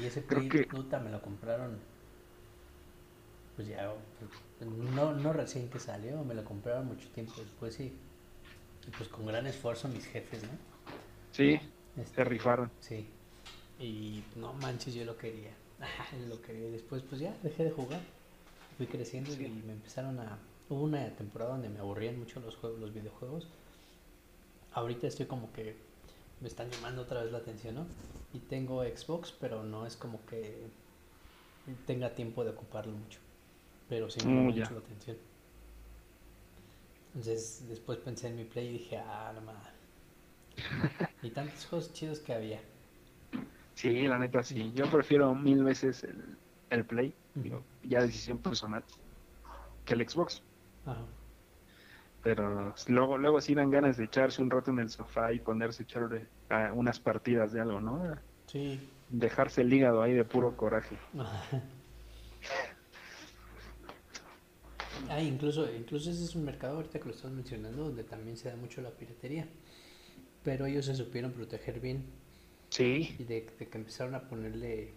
[0.00, 1.78] Y ese Creo que- puta me lo compraron.
[3.56, 3.92] Pues ya,
[4.58, 7.92] pues, no, no recién que salió, me lo compraron mucho tiempo después sí.
[8.86, 10.48] Y pues con gran esfuerzo mis jefes, ¿no?
[11.32, 11.60] Sí,
[11.96, 12.70] Este, se rifaron.
[12.80, 13.06] Sí.
[13.78, 15.56] Y no manches, yo lo quería.
[16.28, 16.68] lo quería.
[16.68, 18.02] Y después, pues ya, dejé de jugar.
[18.76, 19.44] Fui creciendo Sí.
[19.44, 20.38] y me empezaron a.
[20.68, 23.48] Hubo una temporada donde me aburrían mucho los juegos, los videojuegos.
[24.72, 25.76] Ahorita estoy como que
[26.40, 27.86] me están llamando otra vez la atención, ¿no?
[28.32, 30.70] Y tengo Xbox, pero no es como que
[31.86, 33.20] tenga tiempo de ocuparlo mucho.
[33.88, 35.18] Pero sí me Mm, llama mucho la atención.
[37.08, 39.68] Entonces después pensé en mi play y dije, ah, no mames.
[41.22, 42.60] y tantos juegos chidos que había.
[43.78, 44.72] Sí, la neta sí.
[44.74, 46.36] Yo prefiero mil veces el,
[46.68, 48.82] el Play, digo, ya decisión personal,
[49.84, 50.42] que el Xbox.
[50.84, 51.06] Ajá.
[52.24, 55.84] Pero luego, luego sí dan ganas de echarse un rato en el sofá y ponerse
[55.84, 56.08] a echar
[56.74, 58.16] unas partidas de algo, ¿no?
[58.46, 58.80] Sí.
[59.10, 60.98] Dejarse el hígado ahí de puro coraje.
[65.08, 68.50] Ah, incluso, incluso ese es un mercado ahorita que lo estás mencionando donde también se
[68.50, 69.48] da mucho la piratería.
[70.42, 72.04] Pero ellos se supieron proteger bien.
[72.70, 73.16] Sí.
[73.18, 74.94] Y de, de que empezaron a ponerle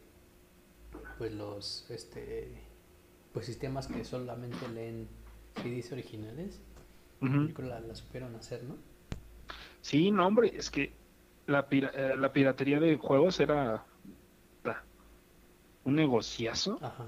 [1.18, 2.52] pues los este
[3.34, 5.08] pues sistemas que solamente leen
[5.64, 6.60] CDs originales.
[7.20, 8.76] Creo la, la supieron hacer, ¿no?
[9.82, 10.92] Sí, no, hombre, es que
[11.46, 13.86] la, pira- eh, la piratería de juegos era
[14.64, 14.84] ta,
[15.86, 16.78] un negociazo.
[16.82, 17.06] Ajá.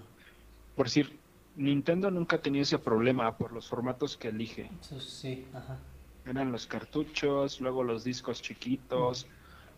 [0.76, 1.18] Por decir,
[1.56, 4.70] Nintendo nunca tenido ese problema por los formatos que elige.
[4.82, 5.78] Eso sí, ajá.
[6.26, 9.28] Eran los cartuchos, luego los discos chiquitos.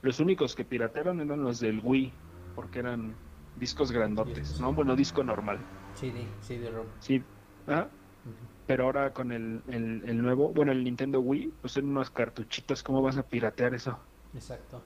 [0.05, 2.13] Los únicos que piratearon eran los del Wii,
[2.53, 3.17] porque eran
[3.55, 4.71] discos grandotes, ¿no?
[4.71, 5.65] Bueno, disco normal.
[5.95, 6.87] CD, CD-ROM.
[6.99, 7.25] Sí,
[7.65, 7.89] ¿ah?
[8.23, 8.35] Ujú.
[8.67, 12.83] pero ahora con el, el, el nuevo, bueno, el Nintendo Wii, pues eran unos cartuchitos,
[12.83, 13.99] ¿cómo vas a piratear eso?
[14.33, 14.81] Exacto.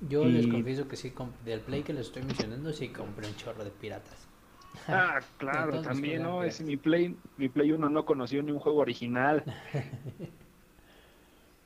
[0.00, 1.12] Yo Y- les confieso que sí,
[1.44, 4.26] del Play que les estoy mencionando, sí compré un chorro de piratas.
[4.90, 6.42] Ah, claro, también, juegan ¿no?
[6.44, 6.66] Es piratas.
[6.66, 9.44] mi Play, mi Play 1 no conoció ni un juego original,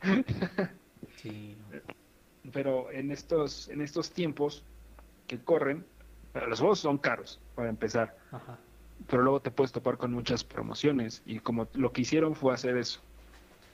[1.17, 1.67] Sí, no.
[2.53, 4.65] pero en estos, en estos tiempos
[5.27, 5.87] que corren,
[6.35, 8.59] los juegos son caros, para empezar, Ajá.
[9.09, 12.77] pero luego te puedes topar con muchas promociones, y como lo que hicieron fue hacer
[12.77, 13.01] eso.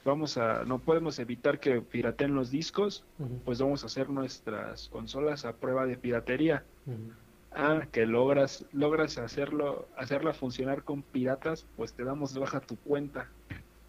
[0.05, 3.05] Vamos a, no podemos evitar que pirateen los discos,
[3.43, 6.65] pues vamos a hacer nuestras consolas a prueba de piratería.
[6.85, 7.11] ujú.
[7.51, 12.77] Ah, que logras, logras hacerlo, hacerla funcionar con piratas, pues te damos de baja tu
[12.77, 13.33] cuenta.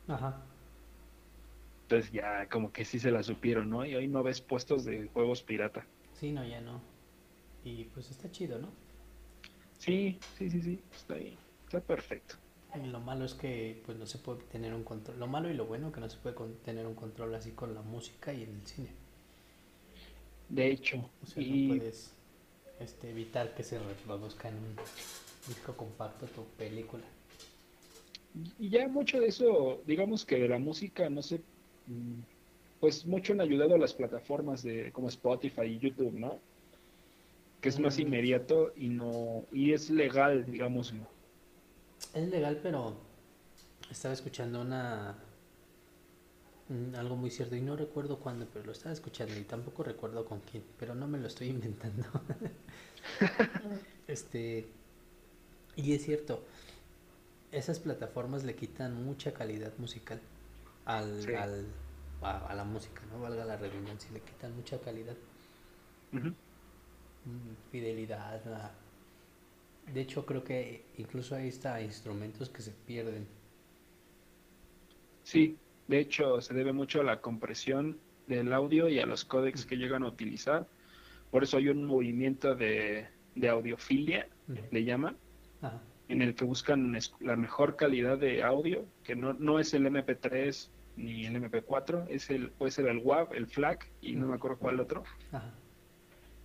[0.09, 0.50] Ajá.
[1.91, 3.85] Entonces ya como que sí se la supieron, ¿no?
[3.85, 5.85] Y hoy no ves puestos de juegos pirata.
[6.15, 6.81] Sí, no, ya no.
[7.65, 8.69] Y pues está chido, ¿no?
[9.77, 12.37] Sí, sí, sí, sí, está ahí, está perfecto.
[12.77, 15.19] Y Lo malo es que pues no se puede tener un control.
[15.19, 17.83] Lo malo y lo bueno que no se puede tener un control así con la
[17.83, 18.91] música y en el cine.
[20.49, 22.15] De hecho, O sea, y no puedes
[22.79, 24.77] este, evitar que se reproduzca en un
[25.49, 27.03] disco compacto tu película.
[28.61, 31.23] Y ya mucho de eso, digamos que de la música, no mm,
[32.81, 36.43] pues mucho han ayudado a las plataformas de como Spotify y YouTube, ¿no?
[37.63, 38.01] Que es más Mm.
[38.01, 40.93] inmediato y no, y es legal, digamos.
[42.15, 42.97] Es legal, pero
[43.91, 45.17] estaba escuchando una
[46.69, 50.25] mm, algo muy cierto y no recuerdo cuándo, pero lo estaba escuchando y tampoco recuerdo
[50.25, 52.05] con quién, pero no me lo estoy inventando.
[54.09, 54.69] este
[55.77, 56.45] y es cierto,
[57.53, 60.21] esas plataformas le quitan mucha calidad musical
[60.99, 61.33] al, Sí.
[61.35, 61.67] al
[62.23, 65.17] a, a la música, no valga la redundancia, le quitan mucha calidad,
[66.13, 68.71] mm, fidelidad.
[69.93, 73.27] De hecho, creo que incluso hay hasta instrumentos que se pierden.
[75.23, 75.57] Sí,
[75.89, 79.77] de hecho se debe mucho a la compresión del audio y a los códecs que
[79.77, 80.67] llegan a utilizar.
[81.31, 84.29] Por eso hay un movimiento de, de audiofilia,
[84.71, 85.17] le llaman,
[85.63, 85.81] Ajá.
[86.09, 90.69] en el que buscan la mejor calidad de audio, que no, no es el MP3
[90.97, 94.59] ni el MP4, es el, puede ser el WAV, el FLAC y no me acuerdo
[94.59, 95.05] cuál otro.
[95.33, 95.51] Ajá.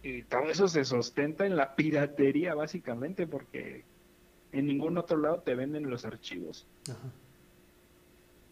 [0.03, 3.83] Y todo eso se sustenta en la piratería básicamente porque
[4.51, 6.67] en ningún otro lado te venden los archivos.
[6.89, 7.11] Ajá.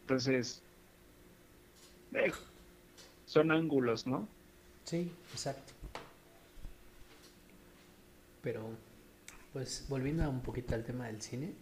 [0.01, 0.63] Entonces,
[2.13, 2.31] eh,
[3.25, 4.27] son ángulos, ¿no?
[4.83, 5.73] Sí, exacto.
[8.41, 8.69] Pero,
[9.53, 11.53] pues volviendo un poquito al tema del cine,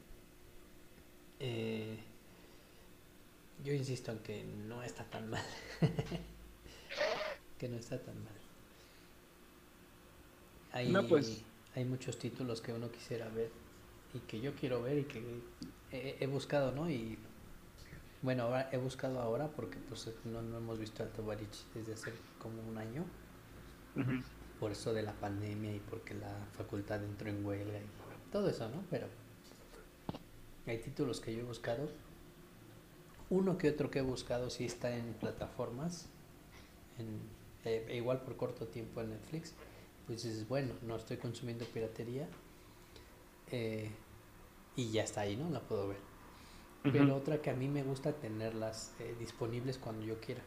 [1.40, 2.00] eh,
[3.64, 5.44] yo insisto en que no está tan mal.
[7.58, 8.34] que no está tan mal.
[10.74, 11.44] Hay, No, pues.
[11.76, 13.52] hay muchos títulos que uno quisiera ver
[14.14, 15.22] y que yo quiero ver y que
[15.92, 16.90] he, he buscado, ¿no?
[16.90, 17.18] Y
[18.22, 22.14] bueno, ahora he buscado ahora porque pues no, no hemos visto Alto Barich desde hace
[22.40, 23.06] como un año
[24.60, 28.70] por eso de la pandemia y porque la facultad entró en huelga y todo eso,
[28.70, 28.84] ¿no?
[28.90, 29.08] Pero
[30.68, 31.90] hay títulos que yo he buscado.
[33.32, 36.08] Uno que otro que he buscado sí está en plataformas,
[37.00, 37.20] en,
[37.66, 39.54] eh, igual por corto tiempo en Netflix.
[40.06, 42.28] Pues dices, bueno, no estoy consumiendo piratería
[43.52, 43.90] eh,
[44.76, 45.50] y ya está ahí, ¿no?
[45.50, 45.98] La puedo ver.
[46.84, 50.42] Pero otra que a mí me gusta tenerlas eh, disponibles cuando yo quiera.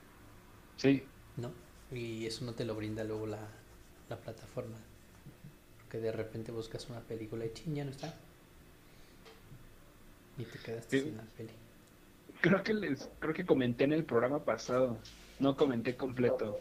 [0.77, 1.05] Sí,
[1.37, 1.53] ¿no?
[1.97, 3.49] Y eso no te lo brinda luego la,
[4.11, 4.77] la plataforma.
[5.88, 8.14] Que de repente buscas una película y ching, ya no está.
[10.37, 11.05] Y te quedaste Sí.
[11.07, 11.51] sin la peli.
[12.44, 14.98] Creo que les, creo que comenté en el programa pasado,
[15.40, 16.61] no comenté completo.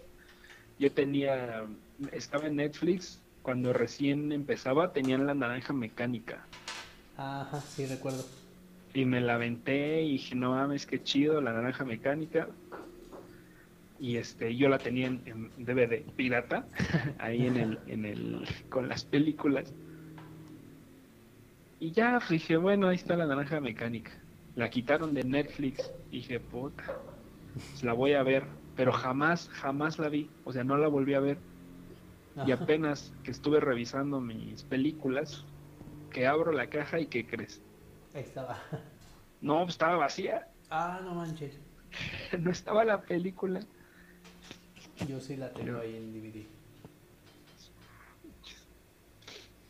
[0.80, 1.66] Yo tenía,
[2.14, 6.48] estaba en Netflix cuando recién empezaba, tenían la naranja mecánica
[7.18, 8.24] Ajá, sí, recuerdo.
[8.94, 12.48] y me la aventé y dije, no mames, qué chido la naranja mecánica.
[14.00, 16.68] y este yo la tenía en, en DVD pirata
[17.20, 19.76] ahí en el en el con las películas
[21.80, 24.23] y ya pues, dije bueno ahí está la naranja mecánica
[24.56, 26.84] la quitaron de Netflix dije puta
[27.54, 31.14] pues, la voy a ver pero jamás jamás la vi o sea no la volví
[31.14, 31.38] a ver
[32.48, 35.46] y apenas que estuve revisando mis películas
[36.12, 37.62] que abro la caja y qué crees
[38.16, 38.60] Ahí estaba.
[39.42, 41.60] no pues, estaba vacía Ah, no manches.
[42.40, 43.60] no estaba la película
[45.08, 46.46] Yo sí la tengo Pero- ahí en DVD.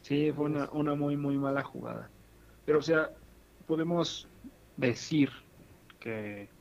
[0.01, 2.09] Sí, fue una, una muy, muy mala jugada.
[2.65, 3.09] Pero, o sea,
[3.67, 4.27] podemos
[4.75, 5.31] decir
[5.99, 6.51] que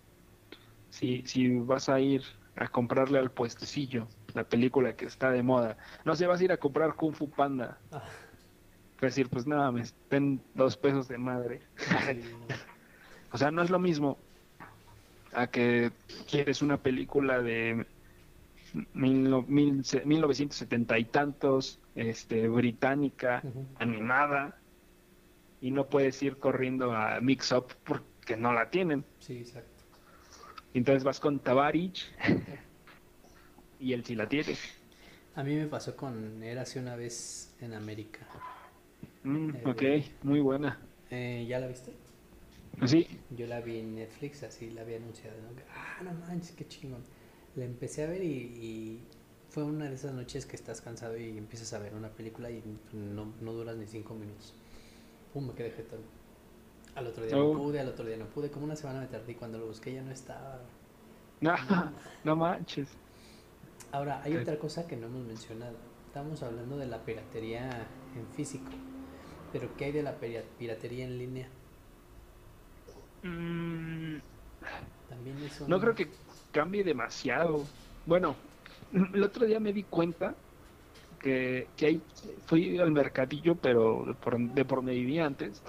[0.90, 2.22] si, si vas a ir
[2.56, 6.52] a comprarle al puestecillo la película que está de moda, no sé, vas a ir
[6.52, 8.10] a comprar Kung Fu Panda, Ah,
[9.00, 11.62] decir, pues nada, me estén dos pesos de madre.
[11.86, 12.12] sí.
[13.32, 14.28] O sea, no es lo mismo
[15.32, 15.92] a que
[16.28, 17.86] quieres una película de
[18.94, 24.61] mil mil se- 1970 y tantos, este, británica, animada,
[25.62, 29.06] y no puedes ir corriendo a Mix Up porque no la tienen.
[29.18, 29.84] Sí, exacto.
[30.74, 32.06] Entonces vas con Tabarich
[33.78, 34.54] y él sí la tiene.
[35.34, 38.26] A mí me pasó con Érase una vez en América.
[39.24, 39.82] Mm, Eh, ok,
[40.22, 40.80] muy buena.
[41.10, 41.92] Eh, ¿Ya la viste?
[42.86, 45.36] Sí, Yo la vi en Netflix, así la había anunciado.
[45.42, 45.48] ¿no?
[45.74, 47.02] Ah, no manches, qué chingón.
[47.56, 49.00] La empecé a ver y, y
[49.48, 52.62] fue una de esas noches que estás cansado y empiezas a ver una película y
[52.92, 54.54] no, no duras ni cinco minutos.
[55.32, 56.00] Pum, me quedé jetón.
[56.94, 57.54] Al otro día Oh.
[57.54, 58.50] no pude, al otro día no pude.
[58.50, 60.60] Como una semana me tardé cuando lo busqué ya no estaba.
[61.40, 61.54] no,
[62.24, 62.88] no manches.
[63.92, 65.76] Ahora, hay otra cosa que no hemos mencionado.
[66.06, 68.70] Estamos hablando de la piratería en físico.
[69.52, 71.48] Pero ¿qué hay de la pira- piratería en línea?
[73.22, 74.16] Mm,
[75.08, 75.68] También es un...
[75.68, 76.08] No creo que
[76.52, 77.64] cambie demasiado.
[78.06, 78.34] Bueno,
[78.92, 80.34] el otro día me di cuenta
[81.22, 82.08] que, que hay,
[82.46, 85.64] fui al mercadillo, pero de por, de por donde vivía antes,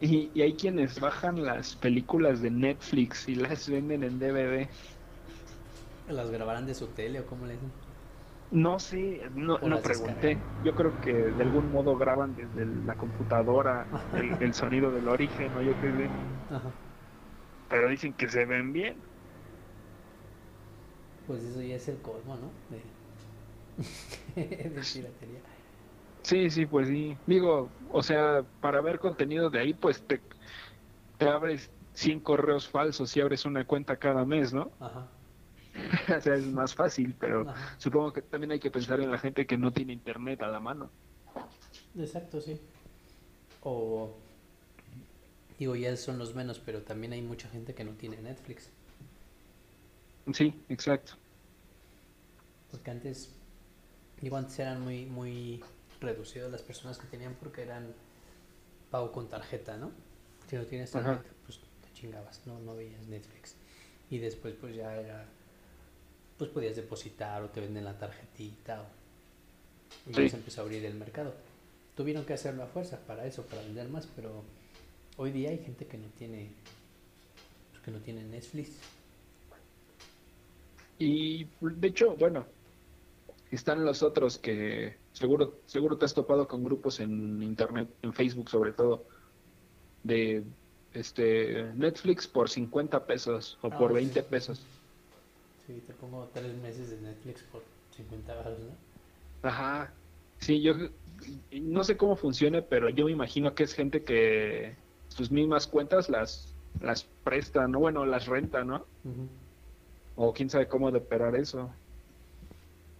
[0.00, 4.70] y, y hay quienes bajan las películas de Netflix y las venden en DVD.
[6.06, 7.78] ¿Las grabarán de su tele o cómo le dicen?
[8.50, 10.48] No sé, no, pregunté.
[10.60, 15.54] Yo creo que de algún modo graban desde la computadora el, el sonido del origen,
[15.56, 16.16] o yo qué sé,
[16.48, 16.82] Ajá.
[17.68, 19.08] pero dicen que se ven bien.
[21.26, 22.64] Pues eso ya es el colmo, ¿no?
[22.68, 22.95] De,
[24.36, 25.40] de piratería.
[26.22, 27.16] Sí, sí, pues sí.
[27.26, 30.20] Digo, o sea, para ver contenido de ahí, pues te,
[31.18, 34.70] te abres 100 correos falsos y abres una cuenta cada mes, ¿no?
[34.80, 35.08] Ajá.
[36.16, 37.76] o sea, es más fácil, pero Ajá.
[37.78, 40.60] supongo que también hay que pensar en la gente que no tiene internet a la
[40.60, 40.90] mano.
[41.96, 42.60] Exacto, sí.
[43.62, 44.16] O...
[45.58, 48.70] Digo, ya son los menos, pero también hay mucha gente que no tiene Netflix.
[50.32, 51.12] Sí, exacto.
[52.70, 53.34] Porque antes,
[54.20, 55.62] digo, antes eran muy, muy
[56.00, 57.94] reducidas las personas que tenían porque eran
[58.90, 59.90] pago con tarjeta, ¿no?
[60.48, 61.16] Si no tienes Ajá.
[61.16, 63.56] tarjeta, pues te chingabas, no, no veías Netflix.
[64.10, 65.26] Y después pues ya era,
[66.38, 68.86] pues podías depositar o te venden la tarjetita o...
[70.08, 71.34] Y ya se empezó a abrir el mercado.
[71.96, 74.44] Tuvieron que hacerlo a fuerza para eso, para vender más, pero
[75.16, 76.50] hoy día hay gente que no tiene,
[77.72, 78.70] pues, que no tiene Netflix.
[80.98, 82.46] Y de hecho, bueno,
[83.50, 88.48] están los otros que seguro, seguro te has topado con grupos en internet, en Facebook
[88.50, 89.04] sobre todo,
[90.02, 90.42] de
[90.92, 93.94] este Netflix por 50 pesos o Ah, por sí.
[93.96, 94.64] 20 pesos.
[95.66, 97.62] Sí, te pongo tres meses de Netflix por
[97.96, 99.48] 50 baros, ¿no?
[99.48, 99.92] Ajá.
[100.38, 100.74] Sí, yo
[101.52, 104.74] no sé cómo funcione, pero yo me imagino que es gente que
[105.08, 107.78] sus mismas cuentas las las presta, ¿no?
[107.80, 108.84] Bueno, las renta, ¿no?
[110.14, 111.70] O quién sabe cómo de operar eso.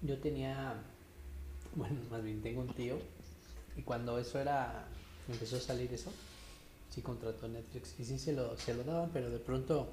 [0.03, 0.75] Yo tenía,
[1.75, 2.99] bueno, más bien tengo un tío
[3.77, 4.85] y cuando eso era,
[5.29, 6.13] empezó a salir eso,
[6.91, 9.89] sí contrató Netflix y sí se lo, se lo daban, pero de pronto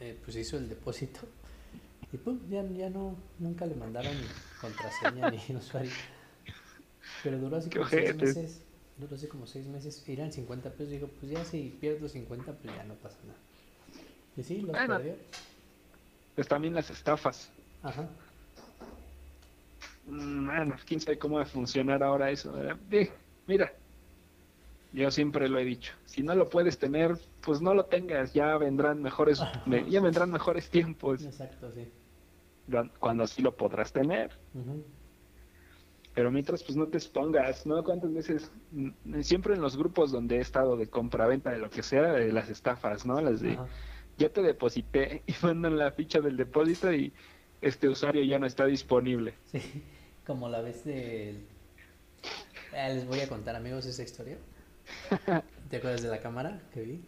[0.00, 1.20] eh, pues hizo el depósito
[2.12, 4.12] y pum, ya, ya no, nunca le mandaron
[4.60, 5.90] contraseña ni usuario.
[7.22, 8.60] Pero duró así como seis meses,
[8.98, 12.76] duró así como seis meses, eran 50 pesos, digo, pues ya si pierdo 50 pues
[12.76, 13.38] ya no pasa nada.
[14.36, 14.96] Y sí, los Bueno.
[14.98, 15.14] perdió.
[16.34, 17.48] Pues también las estafas.
[17.82, 18.08] Ajá.
[20.06, 22.52] Mm, Bueno, quién sabe cómo va a funcionar ahora eso.
[22.52, 22.78] ¿verdad?
[22.90, 23.12] Eh,
[23.46, 23.72] mira,
[24.92, 25.92] yo siempre lo he dicho.
[26.04, 28.32] Si no lo puedes tener, pues no lo tengas.
[28.32, 31.92] Ya vendrán mejores, me- ya vendrán mejores tiempos Exacto, sí.
[33.00, 34.30] cuando sí lo podrás tener.
[36.14, 37.82] Pero mientras, pues no te expongas, ¿no?
[37.82, 38.52] ¿Cuántas veces?
[38.70, 42.32] mm, Siempre en los grupos donde he estado de compra-venta, de lo que sea, de
[42.32, 43.20] las estafas, ¿no?
[43.20, 43.58] Las de,
[44.16, 47.12] ya te deposité y mandan la ficha del depósito y
[47.60, 49.34] este usuario ya no está disponible.
[49.46, 49.58] Sí,
[50.26, 51.44] como la vez del...
[52.72, 54.36] Ah, les voy a contar amigos esa historia.
[55.70, 57.04] ¿Te acuerdas de la cámara que vi?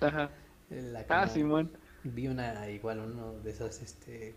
[0.00, 0.30] Ajá.
[0.70, 1.70] La Ah, cámara- Simón.
[2.04, 4.34] Vi una, igual, uno de esas, este,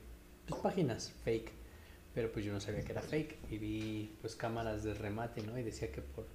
[0.48, 1.52] pues, páginas fake,
[2.14, 5.58] pero pues yo no sabía que era fake y vi, pues, cámaras de remate, ¿no?
[5.58, 6.28] Y decía que por,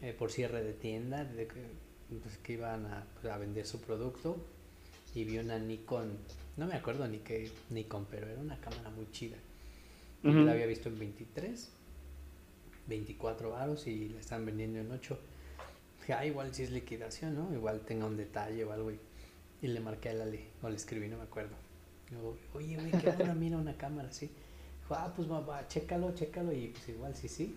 [0.00, 1.62] eh, por cierre de tienda, de que,
[2.22, 4.38] pues, que iban a, pues, a vender su producto
[5.14, 6.16] y vi una Nikon,
[6.56, 9.36] no me acuerdo ni qué Nikon, pero era una cámara muy chida.
[10.24, 10.38] Y Ujú.
[10.40, 11.70] La había visto en 23,
[12.86, 15.18] 24 aros y la están vendiendo en 8.
[16.00, 17.54] Dije, ah, igual si es liquidación, ¿no?
[17.54, 18.90] Igual tenga un detalle o algo.
[18.90, 18.98] Y,
[19.62, 21.54] y le marqué a Lali, o le escribí, no me acuerdo.
[22.10, 24.30] Digo, Oye, güey, qué onda, mira una cámara así.
[24.80, 26.52] Dijo, ah, pues va, chécalo, chécalo.
[26.52, 27.54] Y pues igual, sí, sí.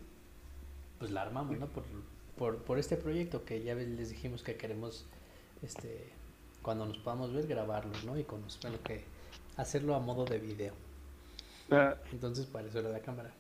[1.00, 1.68] Pues la armamos, ¿no?
[1.68, 1.84] Por,
[2.38, 5.06] por, por este proyecto que ya les dijimos que queremos,
[5.62, 6.10] este,
[6.62, 8.18] cuando nos podamos ver, grabarlo, ¿no?
[8.18, 9.04] Y con bueno, que
[9.56, 10.74] hacerlo a modo de video.
[11.72, 13.34] Ah, Entonces para eso era la cámara.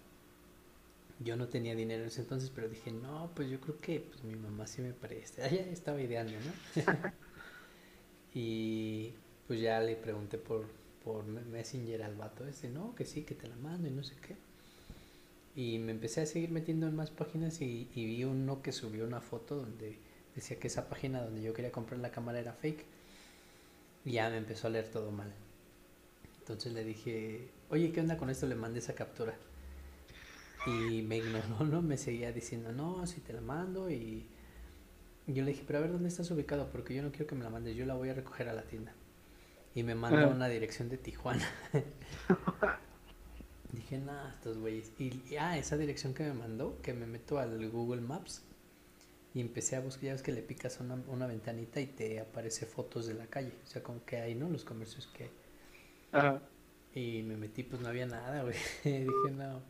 [1.20, 4.24] Yo no tenía dinero en ese entonces, pero dije, no, pues yo creo que pues,
[4.24, 5.44] mi mamá sí me presta.
[5.46, 6.54] Ah, Ya estaba ideando, ¿no?
[8.34, 9.14] y
[9.48, 10.66] pues ya le pregunté por,
[11.04, 14.04] por me- Messenger al vato ese, no, que sí, que te la mando y no
[14.04, 14.36] sé qué.
[15.56, 19.06] Y me empecé a seguir metiendo en más páginas y, y vi uno que subió
[19.06, 19.98] una foto donde
[20.36, 22.86] decía que esa página donde yo quería comprar la cámara era fake.
[24.06, 25.32] Y ya me empezó a leer todo mal.
[26.40, 28.48] Entonces le dije, oye, ¿qué onda con esto?
[28.48, 29.36] Le mandé esa captura.
[30.66, 31.82] Y me ignoró, ¿no?
[31.82, 33.90] Me seguía diciendo, no, si te la mando.
[33.90, 34.26] Y
[35.28, 36.70] yo le dije, pero a ver, ¿dónde estás ubicado?
[36.72, 38.64] Porque yo no quiero que me la mandes, yo la voy a recoger a la
[38.64, 38.94] tienda.
[39.76, 41.48] Y me mandó una dirección de Tijuana.
[43.72, 44.92] Dije, nada, estos güeyes.
[44.98, 48.44] Y, y, ah, esa dirección que me mandó, que me meto al Google Maps.
[49.34, 52.66] Y empecé a buscar, ya ves que le picas una, una ventanita y te aparece
[52.66, 53.54] fotos de la calle.
[53.64, 54.50] O sea, como que hay, ¿no?
[54.50, 55.32] Los comercios que hay.
[56.12, 56.42] ajá.
[56.94, 58.56] Y me metí, pues no había nada, güey.
[58.84, 59.62] Dije, no.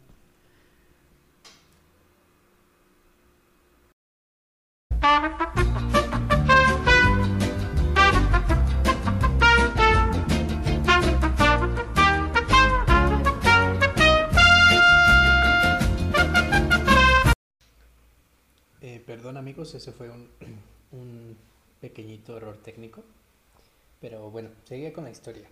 [18.82, 20.30] Eh, perdón amigos, ese fue un,
[20.92, 21.38] un
[21.82, 23.04] pequeñito error técnico.
[24.00, 25.48] Pero bueno, seguía con la historia.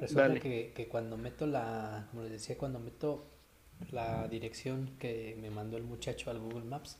[0.00, 3.26] Resulta que, que cuando meto la, como les decía, cuando meto
[3.90, 6.96] la dirección que me mandó el muchacho al Google Maps,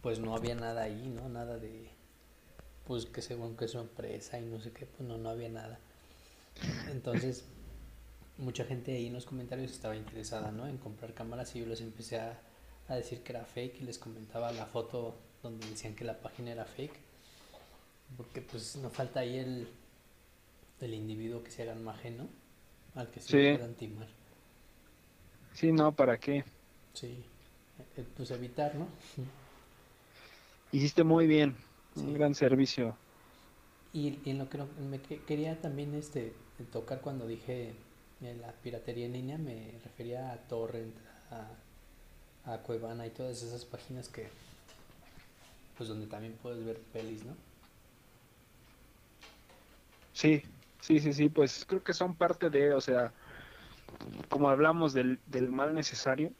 [0.00, 1.28] pues no había nada ahí, ¿no?
[1.28, 1.88] Nada de,
[2.86, 5.48] pues que según que es su empresa y no sé qué, pues no, no había
[5.48, 5.78] nada.
[6.90, 7.44] Entonces,
[8.38, 10.66] mucha gente ahí en los comentarios estaba interesada, ¿no?
[10.68, 12.38] En comprar cámaras y yo les empecé a,
[12.88, 16.52] a decir que era fake y les comentaba la foto donde decían que la página
[16.52, 16.94] era fake.
[18.16, 19.68] Porque pues no falta ahí el,
[20.80, 22.28] el individuo que se haga imagen, ¿no?
[22.94, 23.56] Al que se Sí.
[23.56, 24.08] puedan timar.
[25.54, 26.44] Sí, no, ¿para qué?
[26.94, 27.24] Sí.
[27.96, 28.86] Eh, Pues evitar, ¿no?
[30.72, 31.56] Hiciste muy bien.
[31.94, 32.00] Sí.
[32.02, 32.96] Un gran servicio.
[33.92, 34.58] Y, y en lo que
[34.90, 36.34] me que- quería también este
[36.72, 37.72] tocar cuando dije
[38.22, 40.94] eh, la piratería en línea, me refería a Torrent,
[41.30, 44.28] a, a Cuevana y todas esas páginas que,
[45.76, 47.34] pues donde también puedes ver pelis, ¿no?
[50.12, 50.42] Sí,
[50.86, 53.12] sí, sí, sí, pues creo que son parte de, o sea,
[54.28, 56.30] como hablamos del, del mal necesario,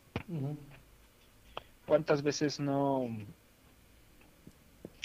[1.84, 3.08] ¿cuántas veces no...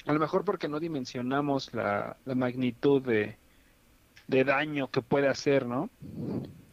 [0.06, 3.38] A lo mejor porque no dimensionamos la, la magnitud de,
[4.28, 5.90] de daño que puede hacer, ¿no?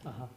[0.05, 0.29] Ajá.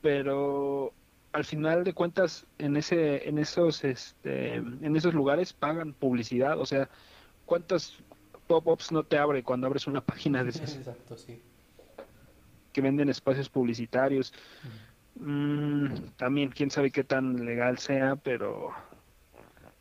[0.00, 0.92] Pero
[1.32, 6.66] al final de cuentas en ese en esos este en esos lugares pagan publicidad, o
[6.66, 6.88] sea,
[7.46, 8.02] ¿cuántos
[8.46, 11.40] pop-ups no te abre cuando abres una página de esas Exacto, sí.
[12.72, 14.32] que venden espacios publicitarios?
[15.14, 18.70] Mm, también quién sabe qué tan legal sea, pero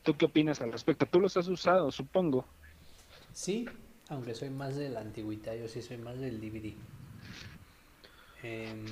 [0.03, 1.05] ¿tú qué opinas al respecto?
[1.05, 2.45] Tú los has usado, supongo.
[3.33, 3.67] Sí,
[4.09, 6.73] aunque soy más del antigüita, yo sí soy más del DVD.
[8.43, 8.85] Em,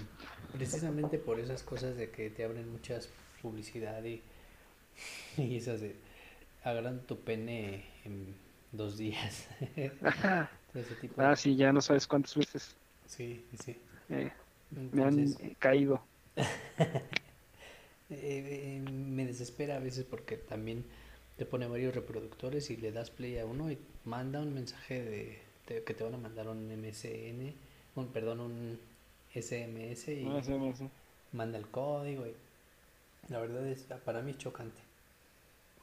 [0.54, 3.10] precisamente por esas cosas de que te abren muchas
[3.42, 4.22] publicidad y,
[5.38, 5.96] y esas de
[6.64, 8.36] agarran tu pene en
[8.72, 9.48] dos días.
[10.72, 13.76] Todo ese tipo de- Ah, sí, ya no sabes cuántas veces Sí, sí.
[14.10, 14.32] eh,
[14.94, 16.02] me han caído.
[16.38, 16.44] eh,
[18.10, 20.86] eh, me desespera a veces porque también
[21.38, 25.82] te pone varios reproductores y le das play a uno y manda un mensaje de,
[25.84, 27.54] que te van a mandar un MSN,
[27.96, 28.80] un perdón, un
[29.34, 30.28] SMS y
[31.34, 32.34] manda el código y
[33.30, 34.82] la verdad es para mí es chocante.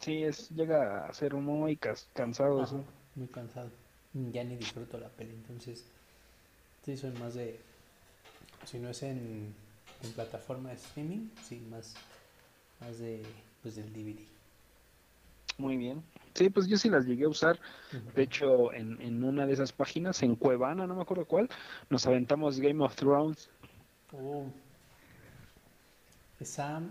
[0.00, 2.84] Sí, es, llega a ser muy cansado Ajá, eso.
[3.14, 3.70] muy cansado.
[4.12, 5.30] ya ni disfruto la peli.
[5.34, 5.84] Entonces,
[6.84, 7.60] sí, soy más de.
[8.64, 9.54] Si no es en,
[10.02, 11.94] en plataforma de streaming, sí, más,
[12.80, 13.22] más de,
[13.62, 14.20] pues, del DVD.
[15.58, 16.02] Muy bien.
[16.34, 17.58] Sí, pues yo sí las llegué a usar.
[18.14, 21.48] De hecho, en, en una de esas páginas, en Cuevana, no me acuerdo cuál,
[21.88, 23.48] nos aventamos Game of Thrones.
[24.12, 24.46] Oh.
[26.38, 26.82] Esa,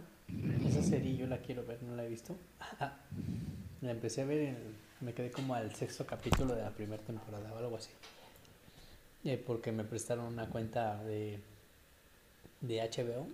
[0.68, 2.36] esa serie yo la quiero ver, no la he visto.
[3.82, 4.58] la empecé a ver, en,
[5.02, 7.92] me quedé como al sexto capítulo de la primera temporada o algo así.
[9.24, 11.40] Eh, porque me prestaron una cuenta de,
[12.62, 13.28] de HBO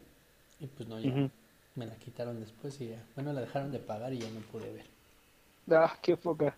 [0.60, 1.30] y pues no, ya
[1.76, 4.72] me la quitaron después y ya, bueno, la dejaron de pagar y ya no pude
[4.72, 4.86] ver.
[5.70, 6.56] Ah, qué poca.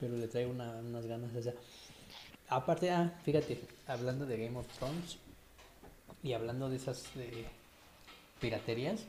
[0.00, 1.52] Pero le traigo una- unas ganas esa.
[2.48, 5.18] Aparte, ah, fíjate, hablando de Game of Thrones
[6.22, 7.46] y hablando de esas de
[8.40, 9.06] piraterías,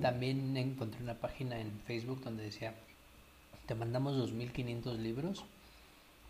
[0.00, 2.74] también encontré una página en Facebook donde decía,
[3.66, 5.44] te mandamos 2.500 libros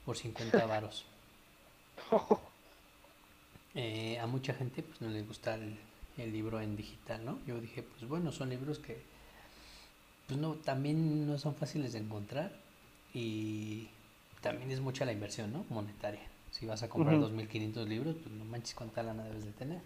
[0.05, 1.07] por 50 varos.
[3.74, 5.78] Eh, a mucha gente pues no les gusta el,
[6.16, 7.40] el libro en digital, ¿no?
[7.46, 9.02] Yo dije, pues bueno, son libros que
[10.26, 12.52] pues no, también no son fáciles de encontrar
[13.12, 13.88] y
[14.40, 15.66] también es mucha la inversión, ¿no?
[15.70, 16.20] Monetaria.
[16.50, 17.18] Si vas a comprar Ujú.
[17.18, 19.82] 2.500 libros, pues no manches cuánta lana debes de tener.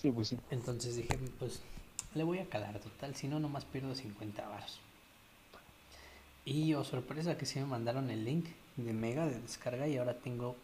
[0.00, 0.38] Sí, pues sí.
[0.50, 1.62] Entonces dije, pues
[2.14, 4.80] le voy a calar total, si no, nomás pierdo 50 baros.
[6.44, 8.46] Y oh sorpresa que sí me mandaron el link
[8.76, 10.56] de Mega de descarga y ahora tengo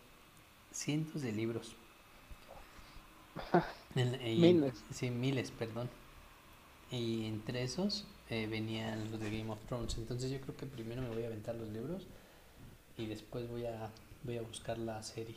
[0.72, 1.76] cientos de libros.
[3.97, 4.85] En- y- Miles.
[4.91, 5.89] Sí, miles, perdón.
[6.91, 9.97] Y entre esos eh, venían los de Game of Thrones.
[9.99, 12.07] Entonces yo creo que primero me voy a aventar los libros
[12.99, 13.91] y después voy a,
[14.24, 15.37] voy a buscar la serie.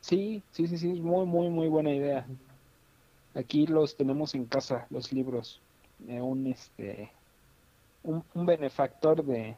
[0.00, 2.30] Sí, sí, sí, sí, es muy, muy, muy buena idea.
[3.34, 5.62] Aquí los tenemos en casa, los libros.
[6.06, 7.10] Eh, un, este,
[8.02, 9.56] un, un benefactor de,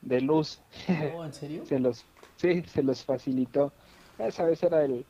[0.00, 1.64] de luz Oh, ¿en serio?
[1.66, 2.04] se los,
[2.36, 3.72] sí, se los facilitó.
[4.18, 5.06] Esa vez era el,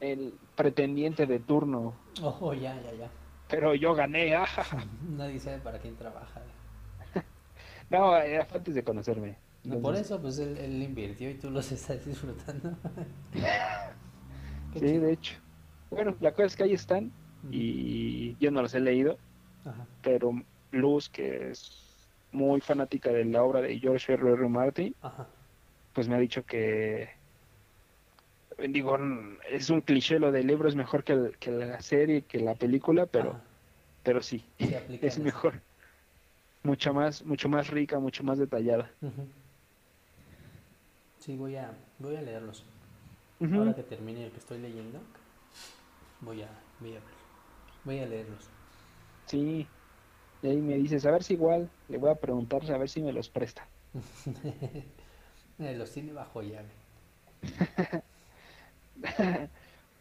[0.00, 3.10] el pretendiente de turno, Oh, ya, ya, ya.
[3.48, 4.34] pero yo gané.
[4.36, 4.46] ah.
[5.00, 6.42] Nadie sabe para quién trabaja.
[7.90, 9.36] No, era antes de conocerme.
[9.64, 12.76] No, por eso, pues él, él invirtió y tú los estás disfrutando.
[14.74, 15.34] Sí, de hecho.
[15.92, 17.12] Bueno, la cosa es que ahí están
[17.50, 19.18] y yo no los he leído,
[19.64, 19.86] Ajá.
[20.02, 20.32] pero
[20.70, 24.32] Luz, que es muy fanática de la obra de George R.
[24.32, 24.48] R.
[24.48, 25.26] Martin, Ajá.
[25.92, 27.10] pues me ha dicho que,
[28.58, 28.96] digo,
[29.50, 32.54] es un cliché lo del libro, es mejor que, el- que la serie, que la
[32.54, 33.42] película, pero, Ajá.
[34.02, 34.42] pero sí,
[35.02, 35.60] es mejor,
[36.62, 38.90] mucho más, mucho más rica, mucho más detallada.
[41.18, 42.64] Sí, voy a, voy a leerlos.
[43.54, 45.00] Ahora que termine el que estoy leyendo,
[46.22, 46.48] voy a,
[46.80, 47.00] voy a.
[47.84, 48.48] Voy a leerlos.
[49.26, 49.68] Sí,
[50.42, 53.02] y ahí me dices, a ver si igual, le voy a preguntar a ver si
[53.02, 53.70] me los presta.
[55.58, 56.70] Los tiene bajo llave,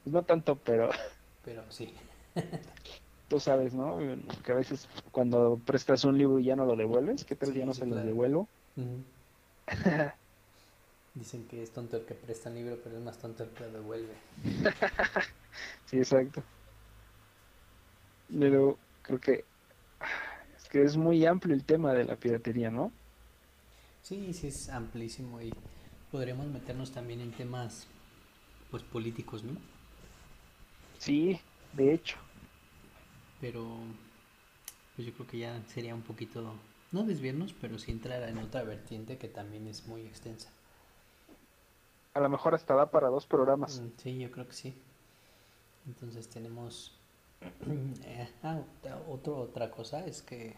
[0.04, 0.90] Pues no tanto, pero
[1.44, 1.94] pero sí.
[3.28, 3.98] tú sabes, ¿no?
[4.44, 7.60] Que a veces cuando prestas un libro y ya no lo devuelves, ¿qué tal Sí,
[7.60, 8.08] ya no sí, se los claro.
[8.08, 8.50] devuelvo?
[8.78, 9.04] Ujú.
[11.14, 13.64] Dicen que es tonto el que presta un libro, pero es más tonto el que
[13.66, 14.16] lo devuelve.
[15.86, 16.44] Sí, exacto.
[18.40, 19.46] Pero creo que
[20.58, 22.92] es que es muy amplio el tema de la piratería, ¿no?
[24.04, 25.52] Sí, sí es amplísimo y
[26.12, 27.88] podríamos meternos también en temas
[28.72, 29.58] pues políticos, ¿no?
[31.00, 31.42] Sí,
[31.74, 32.18] de hecho.
[33.42, 33.66] Pero
[34.96, 36.54] pues yo creo que ya sería un poquito,
[36.92, 40.50] no desviarnos, pero sí entrar en otra vertiente que también es muy extensa.
[42.14, 43.82] A lo mejor hasta da para dos programas.
[43.82, 44.74] Mm, Sí, yo creo que sí.
[45.88, 46.94] Entonces tenemos...
[48.04, 50.58] eh, ah, otra- otro- otra cosa es que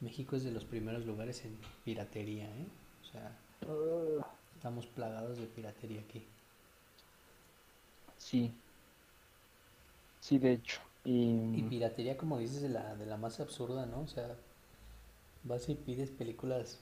[0.00, 2.68] México es de los primeros lugares en piratería, ¿eh?
[3.02, 6.26] O sea, Ah, estamos plagados de piratería aquí.
[8.16, 8.54] sí.
[10.20, 10.80] Sí, de hecho.
[11.04, 11.22] Y,
[11.52, 14.00] Y piratería, como dices, de la, de la más absurda, ¿no?
[14.00, 14.36] O sea,
[15.44, 16.80] vas y pides películas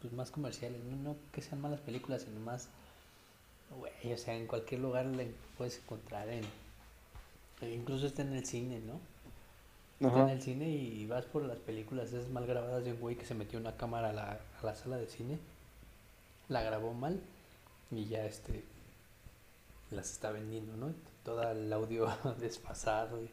[0.00, 2.68] pues más comerciales, no, no que sean malas películas, sino más,
[3.70, 6.52] güey, o sea, en cualquier lugar le puedes encontrar en,
[7.62, 9.00] e incluso está en el cine, ¿no?
[10.06, 13.16] Está en el cine y vas por las películas esas mal grabadas de un güey
[13.16, 15.38] que se metió una cámara a la, a la sala de cine,
[16.48, 17.20] la grabó mal
[17.90, 18.64] y ya este
[19.90, 20.92] las está vendiendo, ¿no?
[21.24, 22.08] Todo el audio
[22.40, 23.22] desfasado.
[23.22, 23.30] y-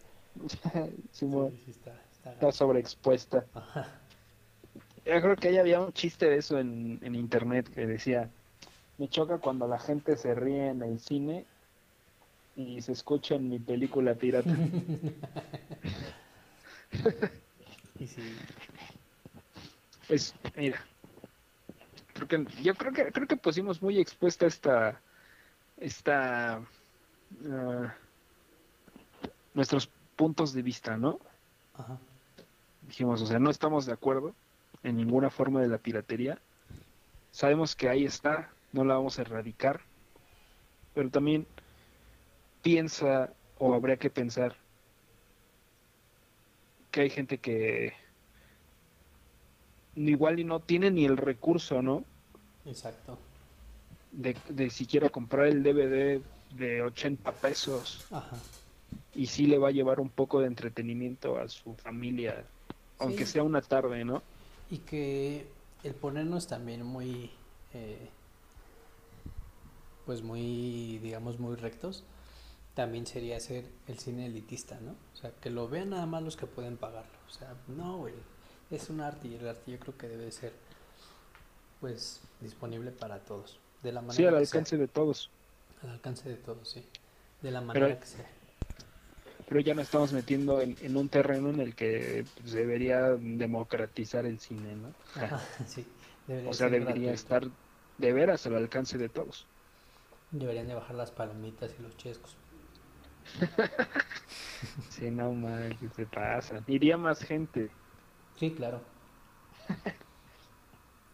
[1.12, 3.46] Simón, sí, sí, está, está sobreexpuesta.
[3.54, 3.88] Ajá.
[5.06, 8.30] Yo creo que ahí había un chiste de eso en, en internet que decía,
[8.98, 11.46] me choca cuando la gente se ríe en el cine
[12.56, 14.50] y se escucha en mi película pirata.
[18.00, 18.22] Y sí,
[20.08, 20.84] Pues mira,
[22.14, 25.02] porque yo creo que creo que pusimos muy expuesta esta
[25.78, 26.62] esta
[27.52, 27.96] ah,
[29.54, 31.20] nuestros puntos de vista, ¿no?
[31.76, 32.00] Ajá.
[32.88, 34.34] Dijimos, o sea, no estamos de acuerdo
[34.84, 36.40] en ninguna forma de la piratería.
[37.32, 39.82] Sabemos que ahí está, no la vamos a erradicar,
[40.96, 41.46] pero también
[42.62, 44.56] piensa o habría que pensar
[46.92, 47.94] que hay gente que
[49.96, 52.04] igual y no tiene ni el recurso, ¿no?
[52.66, 53.18] Exacto.
[54.12, 56.22] De, de siquiera comprar el DVD
[56.56, 58.38] de 80 pesos Ajá.
[59.14, 62.44] y sí le va a llevar un poco de entretenimiento a su familia,
[63.00, 63.34] aunque Sí.
[63.34, 64.24] sea una tarde, ¿no?
[64.72, 65.46] Y que
[65.84, 67.30] el ponernos también muy,
[67.74, 68.10] eh,
[70.06, 72.04] pues muy, digamos, muy rectos,
[72.76, 74.92] también sería ser el cine elitista, ¿no?
[75.14, 77.12] O sea, que lo vean nada más los que pueden pagarlo.
[77.28, 78.14] O sea, no, güey,
[78.72, 80.54] es un arte y el arte yo creo que debe ser,
[81.80, 83.60] pues, disponible para todos.
[83.84, 84.40] De la manera Sí, al sea.
[84.40, 85.30] alcance de todos.
[85.84, 86.86] Al alcance de todos, sí.
[87.42, 88.26] De la Pero- manera que sea.
[89.48, 94.26] Pero ya nos estamos metiendo en, en un terreno en el que pues, debería democratizar
[94.28, 94.94] el cine, ¿no?
[95.16, 95.86] Ajá, sí.
[96.28, 97.14] Debería O sea, debería gratuito.
[97.14, 97.48] estar
[97.98, 99.48] de veras al alcance de todos.
[100.32, 102.36] Deberían de bajar las palomitas y los chescos.
[104.90, 106.64] Sí, no mal, se pasa.
[106.68, 107.72] Iría más gente.
[108.40, 108.82] Sí, claro.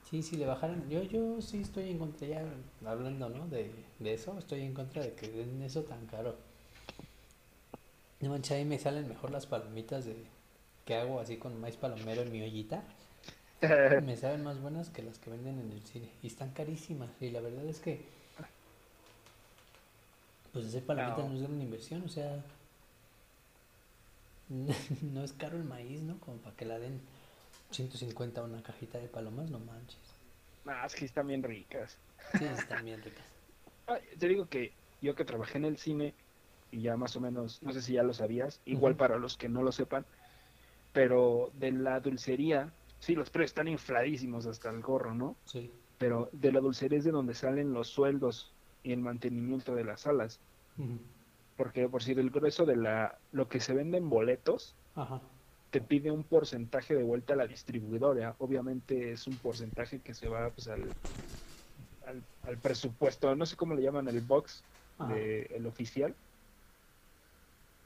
[0.09, 2.45] Sí, si le bajaran, yo, yo sí estoy en contra, ya
[2.85, 3.47] hablando, ¿no?
[3.47, 6.37] De, de eso, estoy en contra de que den eso tan caro.
[8.19, 10.15] No manches, ahí me salen mejor las palomitas de
[10.85, 12.83] que hago así con maíz palomero en mi ollita.
[14.05, 16.09] Me saben más buenas que las que venden en el cine.
[16.21, 17.09] Y están carísimas.
[17.21, 18.05] Y la verdad es que,
[20.55, 21.27] pues hacer palomitas No.
[21.27, 22.41] no, es gran inversión, o sea,
[25.01, 26.17] no es caro el maíz, ¿no?
[26.21, 27.01] Como para que la den
[27.71, 29.99] 150 una cajita de palomas, no manches.
[30.65, 31.97] Ah, es que están bien ricas.
[32.39, 33.25] Sí, están bien ricas.
[34.17, 36.13] Te digo que yo que trabajé en el cine,
[36.71, 39.49] y ya más o menos, no sé si ya lo sabías, igual para los que
[39.49, 40.05] no lo sepan,
[40.93, 45.35] pero de la dulcería, sí, los precios están infladísimos hasta el gorro, ¿no?
[45.47, 45.69] Sí.
[45.97, 48.54] Pero de la dulcería es de donde salen los sueldos
[48.85, 50.39] y el mantenimiento de las salas.
[51.57, 55.21] Porque por decir el grueso de la lo que se vende en boletos Ajá.
[55.71, 58.35] te pide un porcentaje de vuelta a la distribuidora.
[58.39, 60.93] Obviamente es un porcentaje que se va pues, al,
[62.05, 64.63] al, al presupuesto, no sé cómo le llaman el box
[65.09, 66.15] de el oficial.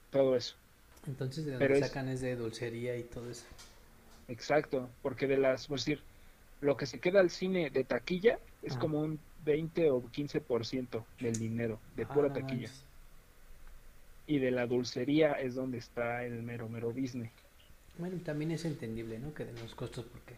[0.09, 0.55] Todo eso.
[1.07, 3.45] Entonces, ¿de dónde Pero es- sacan es de dulcería y todo eso?
[4.27, 6.03] Exacto, porque de las, por decir,
[6.59, 8.81] lo que se queda al cine de taquilla es Ajá.
[8.81, 9.19] como un
[9.49, 12.69] 20 o 15% del dinero, de Ah, pura taquilla.
[14.25, 17.33] Y de la dulcería es donde está el mero mero business.
[17.97, 19.33] Bueno, también es entendible, ¿no?
[19.33, 20.35] Que den los costos porque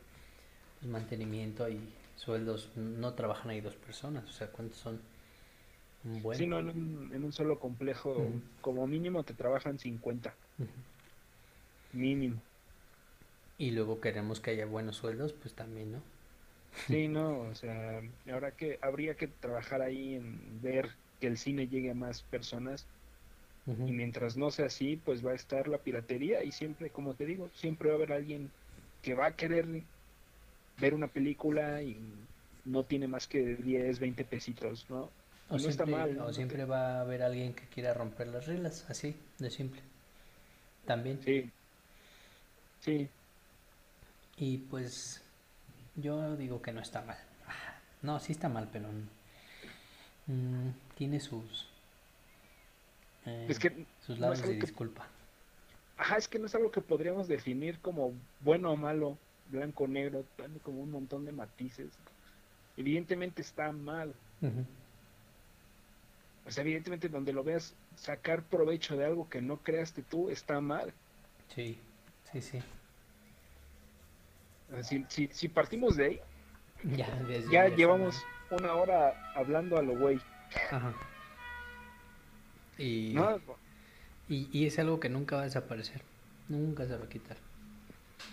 [0.80, 1.80] pues, mantenimiento y
[2.16, 5.02] sueldos no trabajan ahí dos personas, o sea, ¿cuántos son?
[6.04, 6.40] Un buen.
[6.40, 10.72] Si no, en un, en un solo complejo, como mínimo te trabajan 50, Ujú.
[11.94, 12.44] mínimo.
[13.58, 16.04] Y luego queremos que haya buenos sueldos, pues también, ¿no?
[16.74, 18.02] Sí, no, o sea,
[18.32, 22.90] ahora que habría que trabajar ahí en ver que el cine llegue a más personas
[23.86, 27.26] y mientras no sea así, pues va a estar la piratería y siempre, como te
[27.26, 28.56] digo, siempre va a haber alguien
[29.02, 29.68] que va a querer
[30.78, 32.30] ver una película y
[32.64, 35.18] no tiene más que 10, 20 pesitos, ¿no?
[35.50, 36.26] O no está siempre, mal, ¿no?
[36.26, 39.82] o siempre va a haber alguien que quiera romper las reglas, así, de simple.
[40.86, 41.20] También.
[41.20, 41.54] Sí,
[42.80, 43.10] sí,
[44.36, 45.21] Y pues
[45.96, 47.18] yo digo que no está mal.
[48.02, 48.88] No, sí está mal, pero
[50.28, 51.68] mm, tiene sus
[53.26, 55.08] eh, es que sus no lados es de que- disculpa.
[55.98, 58.12] Ajá, es que no es algo que podríamos definir como
[58.44, 59.18] bueno o malo,
[59.52, 61.90] blanco o negro, tiene como un montón de matices.
[62.76, 64.14] Evidentemente está mal.
[64.42, 64.66] Ujú.
[66.48, 70.60] O sea, evidentemente donde lo veas sacar provecho de algo que no creaste tú está
[70.60, 70.92] mal.
[71.54, 71.78] Sí,
[72.32, 72.60] sí, sí.
[74.84, 76.22] Si, si, si partimos de ahí,
[76.96, 77.08] Ya,
[77.52, 80.20] ya llevamos una hora hablando a lo güey.
[80.72, 80.94] Ajá.
[82.78, 83.40] Y, ¿no?
[84.28, 86.02] y, y es algo que nunca va a desaparecer.
[86.50, 87.38] Nunca se va a quitar.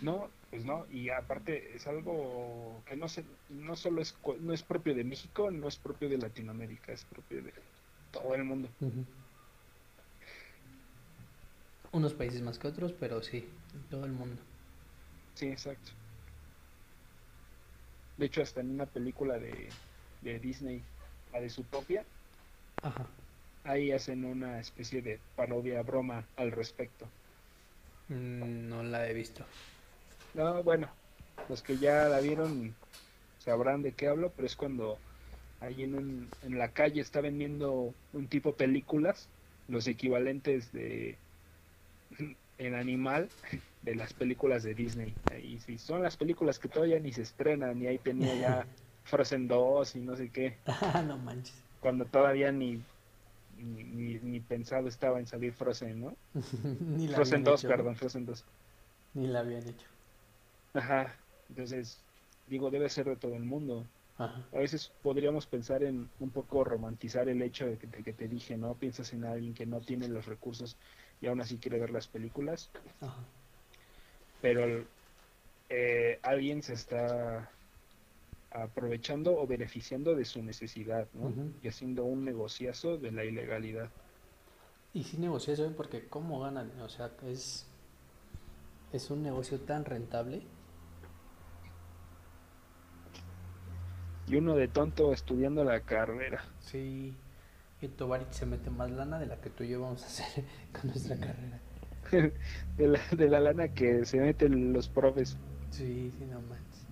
[0.00, 4.62] No, pues no, y aparte es algo que no se, no solo es, no es
[4.62, 7.52] propio de México, no es propio de Latinoamérica, es propio de
[8.12, 8.68] todo el mundo.
[11.92, 13.48] Unos países más que otros, pero sí,
[13.90, 14.40] todo el mundo.
[15.34, 15.90] Sí, exacto.
[18.18, 19.82] De hecho, hasta en una película de,
[20.20, 20.90] de Disney,
[21.32, 22.06] la de Zootopia,
[22.82, 23.16] Ajá.
[23.62, 27.14] ahí hacen una especie de parodia broma al respecto.
[28.08, 29.48] Mm, No la he visto.
[30.32, 31.00] No, bueno,
[31.46, 32.80] los que ya la vieron
[33.38, 35.04] sabrán de qué hablo, pero es cuando
[35.60, 39.32] ahí en, un- en la calle está vendiendo un tipo películas,
[39.66, 41.24] los equivalentes de
[42.56, 43.34] el animal
[43.90, 45.20] de las películas de Disney.
[45.42, 48.70] Y sí, son las películas que todavía ni se estrenan, y ahí tenía ya
[49.04, 51.64] Frozen 2 y no sé qué, Ah, no manches.
[51.78, 52.86] cuando todavía ni,
[53.48, 56.18] ni, ni- ni pensado estaba en salir Frozen, ¿no?
[56.96, 58.46] Ni la Frozen habían 2, hecho, perdón, Frozen 2.
[59.12, 59.86] Ni la habían hecho.
[60.72, 62.08] Ajá, entonces
[62.44, 63.92] digo, debe ser de todo el mundo.
[64.16, 64.52] Ajá.
[64.52, 68.28] A veces podríamos pensar en un poco romantizar el hecho de que, de que te
[68.28, 68.78] dije, ¿no?
[68.78, 70.78] Piensas en alguien que no tiene los recursos
[71.20, 73.37] y aún así quiere ver las películas, Ajá.
[74.40, 74.84] Pero
[75.68, 77.50] eh, alguien se está
[78.50, 81.06] aprovechando o beneficiando de su necesidad.
[81.62, 83.90] Y haciendo un negociazo de la ilegalidad.
[84.94, 85.72] Y sí negocia eso, ¿eh?
[85.76, 86.70] porque ¿cómo ganan?
[86.80, 87.66] O sea, es,
[88.92, 90.42] es un negocio tan rentable.
[94.26, 96.44] Y uno de tonto estudiando la carrera.
[96.60, 97.14] Sí.
[97.80, 100.44] Y Tovarich se mete más lana de la que tú y yo vamos a hacer
[100.72, 101.60] con nuestra carrera.
[102.76, 105.40] de, la, de la lana que se meten los profes.
[105.70, 106.86] Sí, sí, no manches.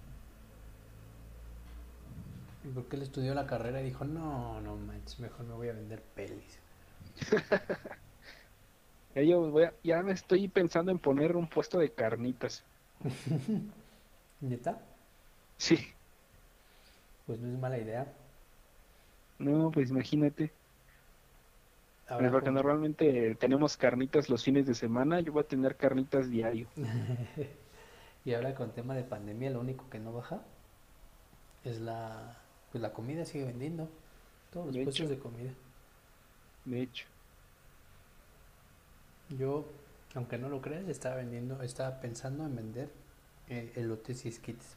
[2.62, 5.68] ¿Y por qué él estudió la carrera y dijo, no, no manches, mejor me voy
[5.70, 6.62] a vender pelis?
[9.16, 12.68] Yo voy a- ya me estoy pensando en poner un puesto de carnitas.
[14.40, 14.72] ¿Neta?
[15.58, 15.76] Sí,
[17.26, 18.16] Pues no es mala idea.
[19.38, 20.58] no, pues imagínate.
[22.09, 26.30] Habrá porque como- normalmente tenemos carnitas los fines de semana, yo voy a tener carnitas
[26.30, 26.68] diario.
[28.24, 30.40] y ahora con tema de pandemia, lo único que no baja
[31.64, 32.36] es la,
[32.70, 33.88] pues la comida sigue vendiendo.
[34.52, 35.11] Todos los De puestos hecho.
[35.14, 35.50] de comida.
[36.64, 37.07] De hecho,
[39.28, 39.64] Yo,
[40.14, 42.88] aunque no lo creas, estaba vendiendo, estaba pensando en vender
[43.48, 44.76] eh, elotes y esquites.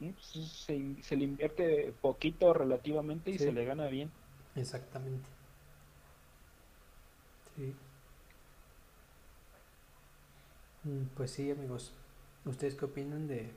[0.00, 0.12] ¿no?
[0.12, 0.26] Pues,
[0.66, 3.44] se, se le invierte poquito relativamente y Sí.
[3.44, 4.10] se le gana bien.
[4.54, 5.28] Exactamente.
[7.56, 7.74] Sí.
[10.84, 11.92] Mm, Pues sí, amigos.
[12.44, 13.50] ¿Ustedes qué opinan de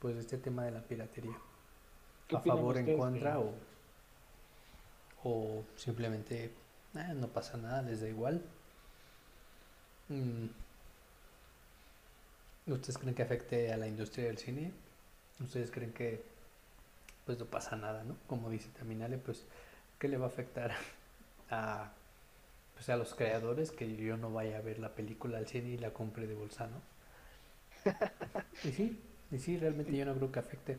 [0.00, 1.36] pues de este tema de la piratería?
[2.28, 3.52] ¿Qué ¿A opinan favor, en ustedes contra o,
[5.24, 6.50] o simplemente
[6.94, 8.42] "Ah, no pasa nada, les da igual?
[10.08, 10.48] Mm.
[12.66, 14.72] ¿Ustedes creen que afecte a la industria del cine?
[15.40, 16.22] ¿Ustedes creen que
[17.26, 18.16] pues no pasa nada, ¿no?
[18.26, 19.44] Como dice también Ale, pues
[19.98, 20.72] ¿qué le va a afectar
[21.50, 21.90] a
[22.74, 25.78] pues a los creadores que yo no vaya a ver la película al cine y
[25.78, 26.82] la compre de bolsa, ¿no?
[28.64, 29.00] Y sí,
[29.30, 30.78] y sí, realmente yo no creo que afecte.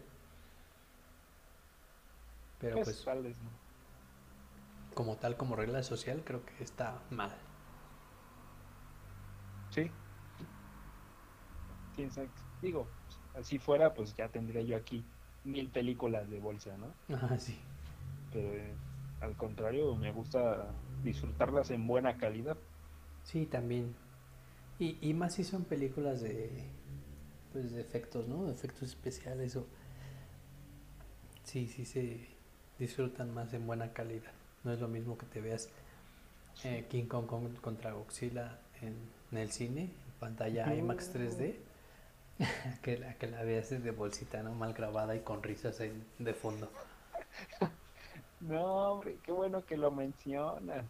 [2.58, 3.62] Pero Pues, pues no.
[4.96, 7.32] como tal, como regla social, creo que está mal.
[9.70, 9.96] Sí.
[11.96, 12.42] Sí, exacto.
[12.62, 12.94] Digo,
[13.34, 15.12] así fuera, pues ya tendría yo aquí
[15.44, 17.00] mil películas de bolsa, ¿no?
[17.10, 17.58] Ajá, sí.
[18.30, 18.80] Pero eh,
[19.22, 20.68] al contrario, me gusta
[21.04, 22.58] disfrutarlas en buena calidad.
[23.24, 23.96] Sí, también.
[24.80, 26.50] Y, y más si son películas de
[27.54, 28.46] pues de efectos, ¿no?
[28.46, 29.66] De efectos especiales o
[31.44, 32.28] sí, sí se
[32.78, 34.32] disfrutan más en buena calidad.
[34.64, 35.70] No es lo mismo que te veas
[36.64, 38.96] eh, King Kong con- contra Godzilla en,
[39.32, 41.56] en el cine, en pantalla IMAX 3D,
[42.82, 44.54] que la que la veas de bolsita, ¿no?
[44.54, 46.70] Mal grabada y con risas en- de fondo.
[48.48, 50.86] No, hombre, qué bueno que lo mencionas.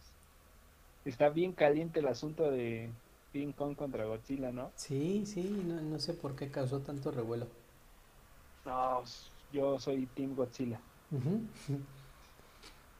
[1.04, 2.90] Está bien caliente el asunto de
[3.32, 4.70] King Kong contra Godzilla, ¿no?
[4.76, 7.46] Sí, sí, no, no sé por qué causó tanto revuelo.
[8.64, 9.02] No,
[9.52, 10.80] yo soy Team Godzilla.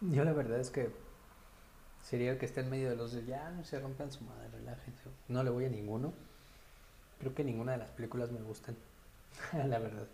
[0.01, 0.91] Yo la verdad es que
[2.03, 4.49] sería el que está en medio de los de ya no se rompan su madre,
[4.51, 5.11] relájense.
[5.29, 6.13] No le voy a ninguno.
[7.19, 8.77] Creo que ninguna de las películas me gustan.
[9.53, 10.07] La verdad.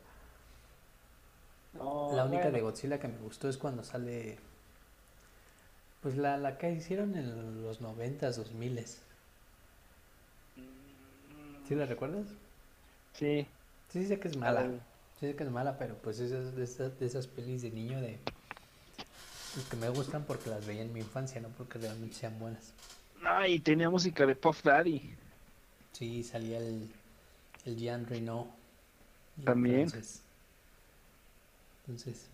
[1.74, 4.38] La única de bueno, Godzilla que me gustó es cuando sale.
[6.02, 8.98] Pues la, la que hicieron en los noventas, dos miles.
[11.68, 12.26] ¿Sí la recuerdas?
[13.14, 13.46] Sí,
[13.92, 14.60] Sí, sé que es mala.
[14.60, 14.80] al-
[15.20, 18.00] Sí, sé que es mala, pero pues esas, de esas, de esas pelis de niño
[18.00, 18.18] de.
[19.54, 22.72] pues, que me gustan porque las veía en mi infancia, no porque realmente sean buenas.
[23.22, 25.14] No, y tenía música de Puff Daddy.
[25.92, 26.88] Sí, salía el,
[27.64, 28.48] el Jean Reno.
[29.44, 29.80] También.
[29.82, 30.20] Entonces,
[31.82, 32.30] entonces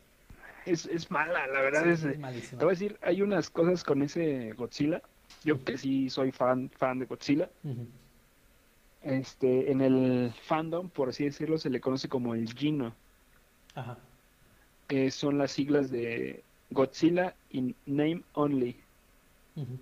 [0.66, 2.05] Es, es mala, la verdad sí, es...
[2.05, 2.62] es Te malísima.
[2.62, 5.03] voy a decir, hay unas cosas con ese Godzilla.
[5.44, 7.49] Yo que sí soy fan, fan de Godzilla.
[9.03, 12.92] Este, en el fandom, por así decirlo, se le conoce como el Gino,
[13.74, 13.96] Ajá.
[14.88, 18.76] que son las siglas de Godzilla in Name Only.
[19.57, 19.78] Ujú.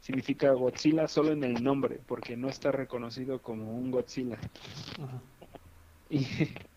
[0.00, 4.38] Significa Godzilla solo en el nombre, porque no está reconocido como un Godzilla.
[5.02, 5.20] Ajá.
[6.10, 6.26] Y,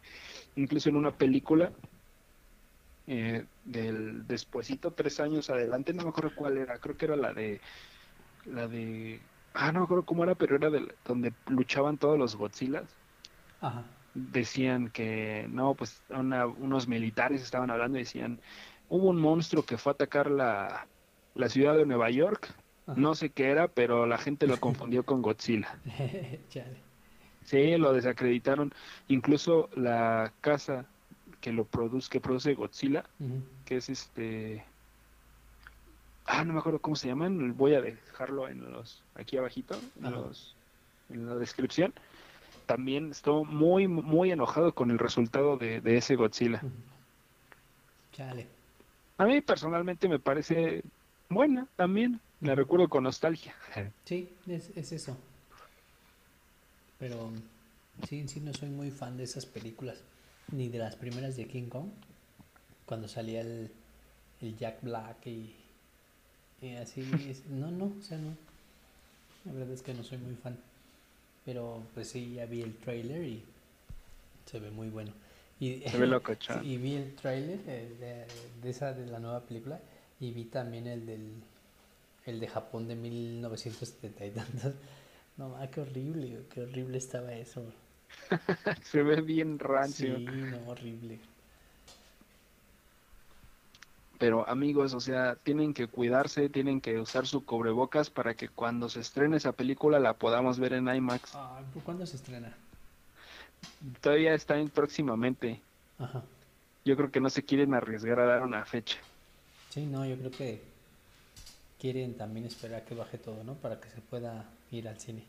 [0.56, 1.72] incluso en una película
[3.08, 7.34] eh, del despuesito, tres años adelante, no me acuerdo cuál era, creo que era la
[7.34, 7.62] de,
[8.46, 12.36] la de, ah, no me acuerdo cómo era, pero era de, donde luchaban todos los
[12.38, 13.00] Godzillas.
[13.60, 13.84] Ajá.
[14.14, 18.42] Decían que, no, pues una- unos militares estaban hablando y decían,
[18.88, 20.90] hubo un monstruo que fue a atacar la,
[21.36, 22.56] la ciudad de Nueva York,
[22.86, 22.96] Ajá.
[22.96, 25.84] no sé qué era, pero la gente lo confundió con Godzilla.
[26.50, 26.84] Chale.
[27.42, 28.72] Sí, lo desacreditaron.
[29.08, 30.94] Incluso la casa
[31.48, 33.06] que lo produce, que produce Godzilla,
[33.64, 34.66] que es este,
[36.26, 37.56] ah, no me acuerdo cómo se llaman.
[37.56, 40.58] Voy a dejarlo en los, aquí abajito, en los,
[41.10, 41.94] en la descripción.
[42.66, 46.62] También estuvo muy, muy enojado con el resultado de, de ese Godzilla.
[48.12, 48.46] Chale.
[49.18, 50.84] A mí personalmente me parece
[51.30, 52.20] buena también.
[52.42, 53.56] La recuerdo con nostalgia.
[54.04, 55.18] Sí, es, es eso.
[57.00, 57.32] Pero
[58.10, 60.04] sí, sí no soy muy fan de esas películas.
[60.52, 61.90] Ni de las primeras de King Kong.
[62.86, 63.72] Cuando salía el,
[64.42, 65.56] el Jack Black y,
[66.62, 67.02] y así.
[67.50, 68.36] No, no, o sea, no.
[69.46, 70.58] La verdad es que no soy muy fan.
[71.46, 73.44] Pero pues sí, ya vi el trailer y
[74.46, 75.12] se ve muy bueno.
[75.60, 76.08] Y, Se ve
[76.40, 79.80] sí, y vi el trailer eh, de, de esa de la nueva película
[80.20, 81.32] y vi también el del
[82.28, 84.74] el de Japón de 1970 y tantos.
[85.38, 87.64] No, ah, qué horrible, qué horrible estaba eso.
[88.84, 90.18] Se ve bien rancio.
[90.18, 91.20] Sí, no, horrible.
[94.18, 98.90] Pero amigos, o sea, tienen que cuidarse, tienen que usar su cubrebocas para que cuando
[98.90, 101.36] se estrene esa película la podamos ver en IMAX.
[101.36, 102.56] Ah, ¿por ¿Cuándo se estrena?
[104.02, 105.62] Todavía está en próximamente.
[106.00, 106.24] Ajá.
[106.84, 108.98] Yo creo que no se quieren arriesgar a dar una fecha.
[109.70, 110.62] Sí, no, yo creo que
[111.80, 113.54] quieren también esperar a que baje todo, ¿no?
[113.56, 115.24] Para que se pueda ir al cine.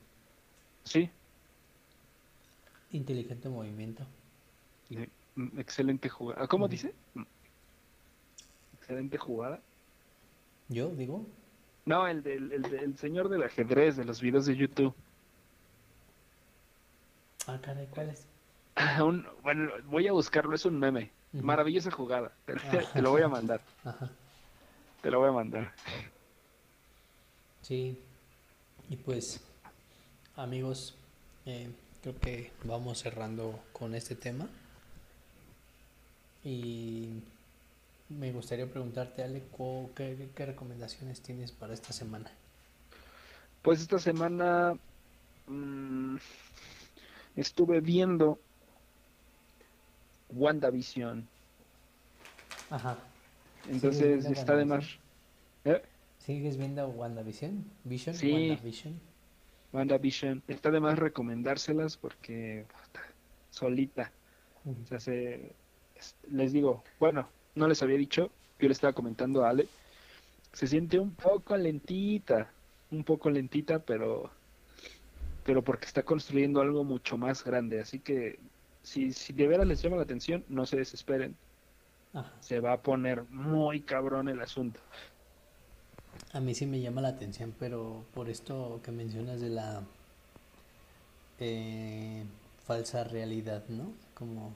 [0.84, 1.10] Sí,
[2.92, 4.04] Inteligente movimiento.
[5.36, 6.46] mm, excelente jugada.
[6.48, 6.94] ¿Cómo dice?
[7.14, 7.22] Mm.
[8.78, 9.60] Excelente jugada.
[10.68, 11.26] Yo digo,
[11.84, 14.94] No, el del el, señor del ajedrez de los videos de YouTube.
[17.46, 18.26] ah, caray, ¿cuál es?
[19.02, 21.10] Un- bueno, voy a buscarlo, es un meme.
[21.32, 22.32] Maravillosa jugada.
[22.46, 22.54] Te,
[23.02, 23.60] lo voy a mandar.
[23.84, 24.10] Ajá.
[25.02, 25.72] Te lo voy a mandar.
[27.62, 27.98] Sí,
[28.88, 29.42] y pues
[30.36, 30.96] amigos,
[31.44, 31.68] eh,
[32.02, 34.48] creo que vamos cerrando con este tema.
[36.44, 37.22] Y
[38.08, 39.42] me gustaría preguntarte, Ale,
[39.94, 42.30] ¿qué, qué recomendaciones tienes para esta semana?
[43.62, 44.74] Pues esta semana
[45.46, 46.16] mm,
[47.36, 48.38] estuve viendo
[50.30, 51.26] WandaVision.
[52.70, 52.98] Ajá.
[53.68, 54.84] Entonces está de más.
[55.64, 55.82] ¿Eh?
[56.18, 57.64] ¿Sigues viendo WandaVision?
[57.84, 58.14] ¿Vision?
[58.14, 58.32] Sí.
[58.32, 59.00] WandaVision.
[59.72, 60.42] WandaVision.
[60.46, 63.02] Está de más recomendárselas porque puta,
[63.50, 64.12] solita.
[64.64, 64.82] Ujú.
[64.82, 65.56] O sea, se-
[65.94, 69.68] es- les digo, bueno, no les había dicho, yo le estaba comentando a Ale,
[70.52, 72.54] se siente un poco lentita,
[72.90, 74.32] un poco lentita, pero,
[75.42, 77.80] pero porque está construyendo algo mucho más grande.
[77.80, 78.40] Así que
[78.82, 81.36] si, si de veras les llama la atención, no se desesperen,
[82.12, 82.40] Ajá.
[82.40, 84.80] se va a poner muy cabrón el asunto.
[86.32, 89.82] A mí sí me llama la atención, pero por esto que mencionas de la
[91.40, 92.24] eh,
[92.66, 93.92] falsa realidad, ¿no?
[94.14, 94.52] Como...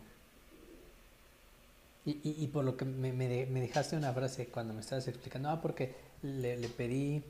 [2.05, 5.49] Y, y, por lo que me, me me dejaste una frase cuando me estabas explicando,
[5.51, 7.23] ah, porque le, le pedí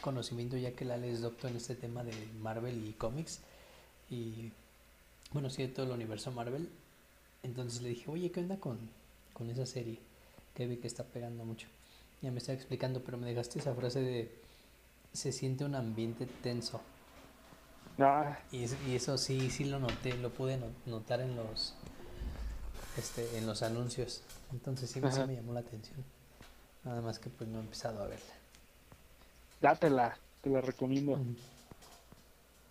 [0.00, 3.40] conocimiento ya que Lale es doctor en este tema de Marvel y cómics,
[4.10, 4.50] y
[5.32, 6.68] bueno, sí, de todo el universo Marvel,
[7.44, 8.78] entonces le dije, oye, ¿qué onda con,
[9.32, 10.00] con esa serie?
[10.54, 11.68] Que vi que está pegando mucho.
[12.22, 14.30] Ya me estaba explicando, pero me dejaste esa frase de
[15.12, 16.82] se siente un ambiente tenso.
[17.98, 21.74] Ah, Y, es- y eso sí, sí lo noté, lo pude no- notar en los
[22.96, 24.22] este, en los anuncios.
[24.52, 26.04] Entonces sí, sí me llamó la atención.
[26.84, 28.34] Nada más que pues no he empezado a verla.
[29.60, 31.18] dátela, te la recomiendo.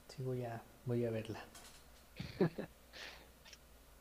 [0.07, 1.39] Sí voy a voy a verla.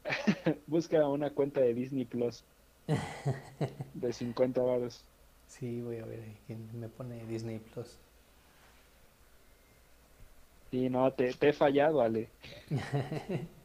[0.66, 2.45] Busca una cuenta de Disney Plus
[3.95, 5.07] de 50 baros.
[5.55, 8.00] Sí, voy a ver quién me pone Disney Plus.
[10.70, 12.36] Sí, no, te, te he fallado, Ale.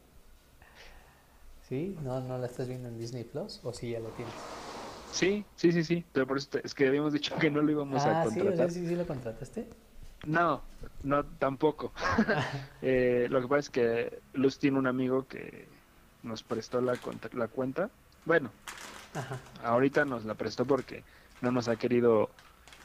[1.68, 1.96] ¿Sí?
[2.02, 3.60] ¿No, ¿No la estás viendo en Disney Plus?
[3.64, 4.50] ¿O sí ya la tienes?
[5.10, 7.70] Sí, sí, sí, sí, pero por eso te- es que habíamos dicho que no lo
[7.72, 8.68] íbamos a ah, sí, o sea, contratar.
[8.68, 9.68] sí, sí lo contrataste.
[10.26, 10.64] No,
[11.02, 11.92] no, tampoco.
[12.82, 15.84] Eh, lo que pasa es que Luz tiene un amigo que
[16.22, 17.90] nos prestó la, cuenta.
[18.24, 18.54] Bueno,
[19.14, 19.40] Ajá.
[19.58, 21.04] ahorita nos la prestó porque
[21.40, 22.30] no nos ha querido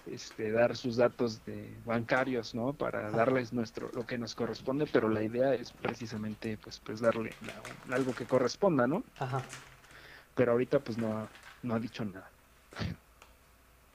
[0.06, 2.74] este, dar sus datos de bancarios, ¿no?
[2.74, 7.34] Para darles nuestro lo que nos corresponde, pero la idea es precisamente pues pues darle
[7.88, 9.04] la- algo que corresponda, ¿no?
[9.20, 9.42] Ajá.
[10.36, 11.28] Pero ahorita pues no ha,
[11.64, 12.30] no ha dicho nada.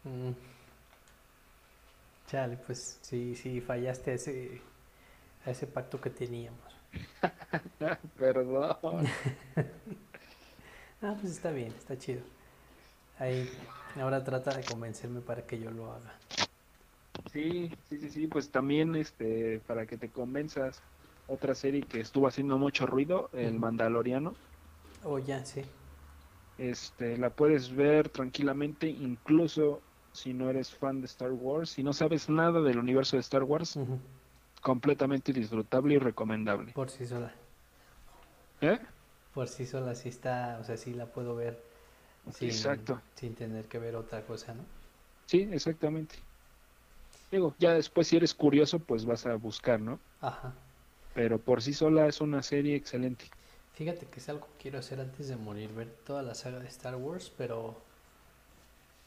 [0.04, 0.32] Mm.
[2.26, 4.61] Chale, pues sí, sí, fallaste a ese,
[5.44, 6.76] a ese pacto que teníamos.
[8.18, 9.06] Perdón.
[11.02, 12.20] Ah, pues está bien, está chido.
[13.18, 13.48] Ahí,
[13.97, 16.12] ahora trata de convencerme para que yo lo haga.
[17.32, 20.80] Sí, sí, sí, sí, pues también este para que te convenzas
[21.28, 23.59] otra serie que estuvo haciendo mucho ruido, El.
[23.59, 24.34] Mandaloriano.
[25.05, 25.62] Oh, ya, sí.
[26.59, 29.80] Este, la puedes ver tranquilamente, incluso
[30.12, 33.45] si no eres fan de Star Wars, si no sabes nada del universo de Star
[33.45, 33.78] Wars,
[34.61, 36.72] completamente disfrutable y recomendable.
[36.72, 37.32] Por sí sola.
[38.61, 38.78] ¿Eh?
[39.32, 41.70] Por sí sola sí está, o sea, sí la puedo ver
[42.29, 43.03] sin, Exacto.
[43.14, 44.64] sin tener que ver otra cosa, ¿no?
[45.27, 46.27] Sí, exactamente.
[47.31, 50.01] Digo, ya después si eres curioso, pues vas a buscar, ¿no?
[50.21, 50.53] Ajá.
[51.12, 53.33] Pero por sí sola es una serie excelente.
[53.73, 56.68] Fíjate que es algo que quiero hacer antes de morir, ver toda la saga de
[56.68, 57.77] Star Wars, pero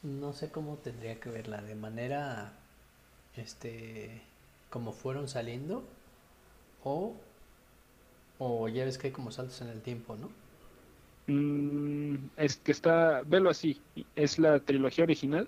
[0.04, 2.54] no sé cómo tendría que verla, de manera,
[3.36, 4.22] este,
[4.70, 5.84] como fueron saliendo,
[6.84, 7.14] o,
[8.40, 10.30] o ya ves que hay como saltos en el tiempo, ¿no?
[11.28, 13.82] Mm, es que está, velo así,
[14.16, 15.48] es la trilogía original,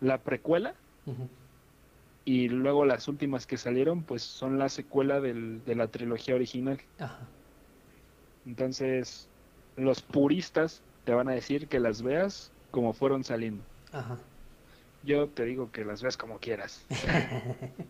[0.00, 0.74] la precuela,
[2.24, 6.80] y luego las últimas que salieron, pues son la secuela del- de la trilogía original.
[6.98, 7.28] Ajá.
[8.46, 9.28] Entonces,
[9.76, 13.62] los puristas te van a decir que las veas como fueron saliendo.
[13.92, 14.18] Ajá.
[15.02, 16.84] Yo te digo que las veas como quieras.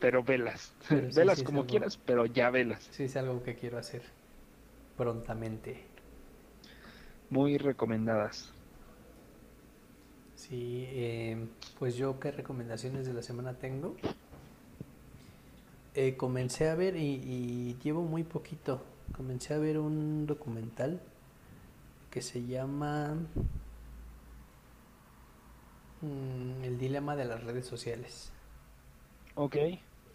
[0.00, 0.74] pero velas.
[0.88, 2.88] Pero velas sí como algo- quieras, pero ya velas.
[2.92, 4.02] Sí, es algo que quiero hacer
[5.00, 5.82] prontamente.
[7.30, 8.52] Muy recomendadas.
[10.34, 11.46] Sí, eh,
[11.78, 13.96] pues yo qué recomendaciones de la semana tengo.
[15.94, 18.82] Eh, comencé a ver y, y llevo muy poquito.
[19.16, 21.00] Comencé a ver un documental
[22.10, 23.14] que se llama
[26.02, 28.32] mm, El dilema de las redes sociales.
[29.34, 29.56] Ok.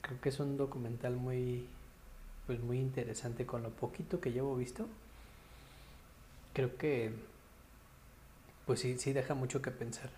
[0.02, 1.68] Creo que es un documental muy,
[2.46, 4.88] pues muy interesante con lo poquito que llevo visto.
[6.54, 7.14] Creo que,
[8.66, 10.10] pues sí, sí deja mucho que pensar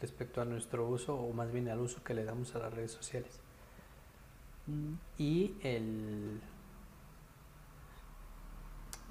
[0.00, 2.92] respecto a nuestro uso o más bien al uso que le damos a las redes
[2.92, 3.40] sociales.
[5.18, 6.40] Y el,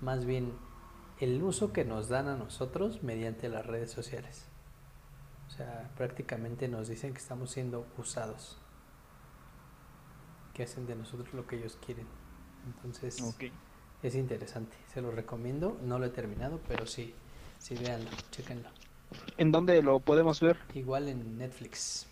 [0.01, 0.53] más bien,
[1.19, 4.45] el uso que nos dan a nosotros mediante las redes sociales.
[5.47, 8.57] O sea, prácticamente nos dicen que estamos siendo usados
[10.53, 12.07] que hacen de nosotros lo que ellos quieren.
[12.65, 13.37] Entonces
[14.03, 15.77] es interesante, se lo recomiendo.
[15.83, 17.15] No lo he terminado, pero sí,
[17.59, 18.69] sí véanlo, chéquenlo.
[19.37, 20.57] ¿En dónde lo podemos ver?
[20.73, 22.07] Igual en Netflix,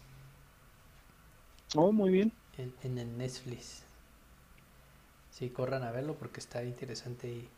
[1.75, 2.31] Oh, muy bien.
[2.57, 3.81] en, en el Netflix.
[5.31, 7.49] Sí, corran a verlo porque está interesante y,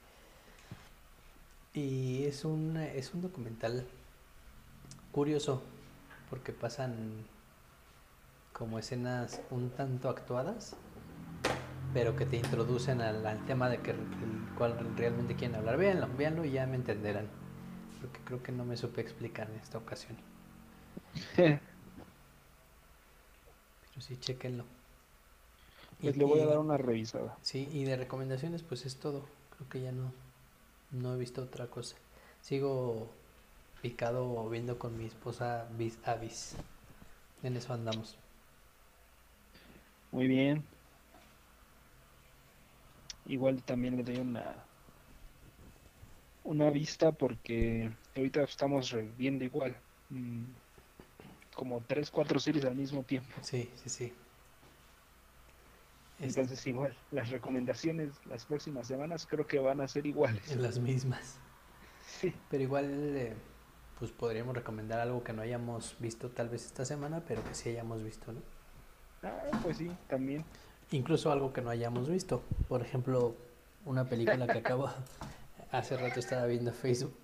[1.74, 3.86] y es un es un documental
[5.12, 5.62] curioso
[6.30, 7.26] porque pasan
[8.54, 10.76] como escenas un tanto actuadas,
[11.94, 13.98] pero que te introducen al, al tema de que el
[14.58, 15.78] cual realmente quieren hablar.
[15.78, 17.28] Véanlo, véanlo y ya me entenderán.
[18.02, 20.18] Porque creo que no me supe explicar en esta ocasión.
[23.90, 24.66] Pero sí, chequenlo.
[26.02, 27.38] Y- Pues le voy a dar una revisada.
[27.42, 29.26] Sí, y de recomendaciones pues es todo.
[29.58, 30.14] Creo que ya no,
[30.92, 31.98] no he visto otra cosa.
[32.42, 33.10] Sigo
[33.82, 36.56] picado viendo con mi esposa Vis Avis.
[37.44, 38.18] En eso andamos.
[40.12, 40.71] Muy bien.
[43.26, 44.66] Igual también le doy una
[46.44, 49.76] una vista porque ahorita estamos viendo igual
[50.10, 50.44] mm,
[51.56, 53.30] como tres, cuatro series al mismo tiempo.
[53.42, 54.14] Sí, sí, sí.
[56.20, 60.56] Es- Entonces igual, las recomendaciones las próximas semanas creo que van a ser iguales.
[60.58, 61.40] las mismas.
[62.06, 62.34] Sí.
[62.50, 62.86] Pero igual,
[63.18, 63.34] eh,
[64.00, 67.70] pues podríamos recomendar algo que no hayamos visto tal vez esta semana, pero que sí
[67.70, 68.42] hayamos visto, ¿no?
[69.24, 70.44] Ah, pues sí, también.
[70.92, 72.42] Incluso algo que no hayamos visto.
[72.68, 73.36] Por ejemplo,
[73.86, 74.90] una película que acabo
[75.72, 77.16] hace rato estaba viendo Facebook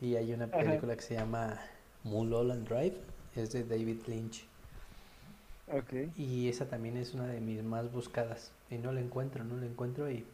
[0.00, 0.58] y hay una Ajá.
[0.58, 1.60] película que se llama
[2.04, 2.96] Mulholland Drive,
[3.34, 4.44] es de David Lynch
[5.70, 5.92] Ok.
[6.16, 9.66] y esa también es una de mis más buscadas y no la encuentro, no la
[9.66, 10.24] encuentro y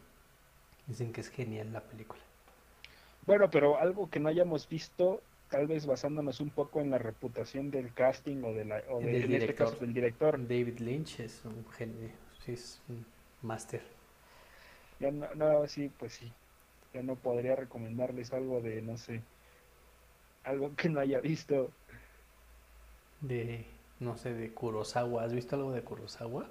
[0.87, 2.21] dicen que es genial la película.
[3.27, 7.71] Bueno, pero algo que no hayamos visto, tal vez basándonos un poco en la reputación
[7.71, 10.41] del casting o, de la, o de, Del en este caso del director.
[10.41, 12.11] David Lynch es un genio,
[12.45, 13.05] sí es un
[13.43, 13.83] máster.
[15.01, 16.33] Ya no, no, sí, pues sí.
[16.93, 19.21] Ya no podría recomendarles algo de, no sé,
[20.45, 21.71] algo que no haya visto.
[23.21, 23.65] De,
[24.01, 25.25] no sé, de Kurosawa.
[25.25, 26.49] ¿Has visto algo de Kurosawa?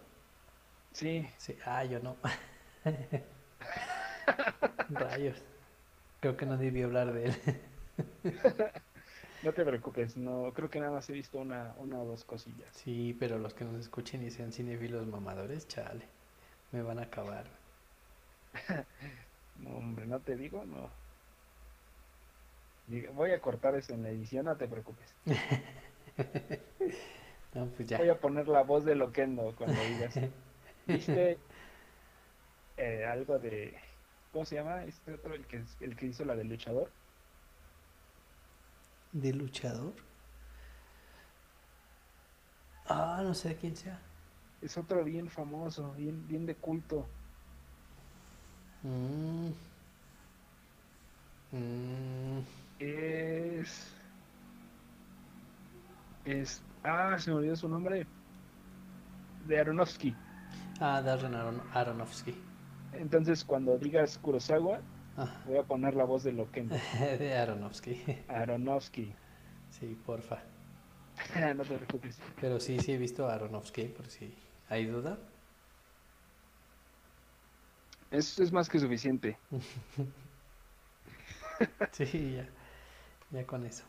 [0.91, 1.27] Sí.
[1.37, 2.17] Sí, ah, yo no.
[4.89, 5.41] Rayos.
[6.19, 7.33] Creo que no debí hablar de él.
[9.43, 12.69] No te preocupes, no, creo que nada más he visto una, una o dos cosillas.
[12.77, 16.07] Sí, pero los que nos escuchen y sean cinefilos mamadores, chale,
[16.71, 17.45] me van a acabar.
[19.55, 20.89] No, hombre, no te digo, no.
[23.13, 25.13] Voy a cortar eso en la edición, no te preocupes.
[27.53, 27.99] No, pues ya.
[27.99, 30.19] Voy a poner la voz de Loquendo cuando digas.
[30.87, 31.37] ¿Viste
[32.77, 33.75] eh, algo de.
[34.31, 34.83] ¿Cómo se llama?
[34.85, 36.89] Este otro, el que, el que hizo la del luchador.
[39.13, 39.93] ¿De luchador?
[42.85, 43.99] Ah, no sé de quién sea.
[44.61, 47.05] Es otro bien famoso, bien, bien de culto.
[48.83, 49.51] Mm.
[51.51, 52.39] Mm.
[52.79, 53.93] Es.
[56.25, 56.61] Es.
[56.83, 58.05] Ah, se me olvidó su nombre.
[59.47, 60.15] De Aronofsky.
[60.79, 62.33] Ah, Darren Aron- Aronofsky.
[62.93, 64.79] Entonces, cuando digas Kurosawa,
[65.45, 66.75] voy a poner la voz de Loquendo.
[66.99, 68.23] de Aronofsky.
[68.27, 69.13] Aronofsky.
[69.69, 70.39] Sí, porfa.
[71.55, 72.19] no te preocupes.
[72.39, 74.33] Pero sí, sí he visto a Aronofsky, por si
[74.69, 75.17] hay duda.
[78.11, 79.37] Es, es más que suficiente.
[81.91, 82.47] Sí, ya.
[83.31, 83.83] Ya con eso.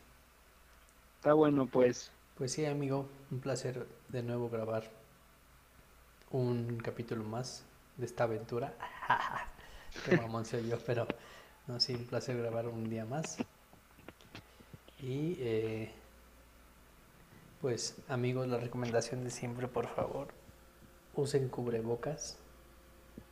[1.17, 2.11] Está bueno, pues.
[2.37, 4.89] Pues sí, amigo, un placer de nuevo grabar
[6.31, 7.65] un capítulo más
[7.97, 8.73] de esta aventura.
[10.03, 11.07] Qué mamón soy yo, pero
[11.67, 13.37] no, sí, un placer grabar un día más.
[15.01, 15.91] Y eh,
[17.61, 20.27] pues, amigos, la recomendación de siempre, por favor,
[21.15, 22.37] usen cubrebocas,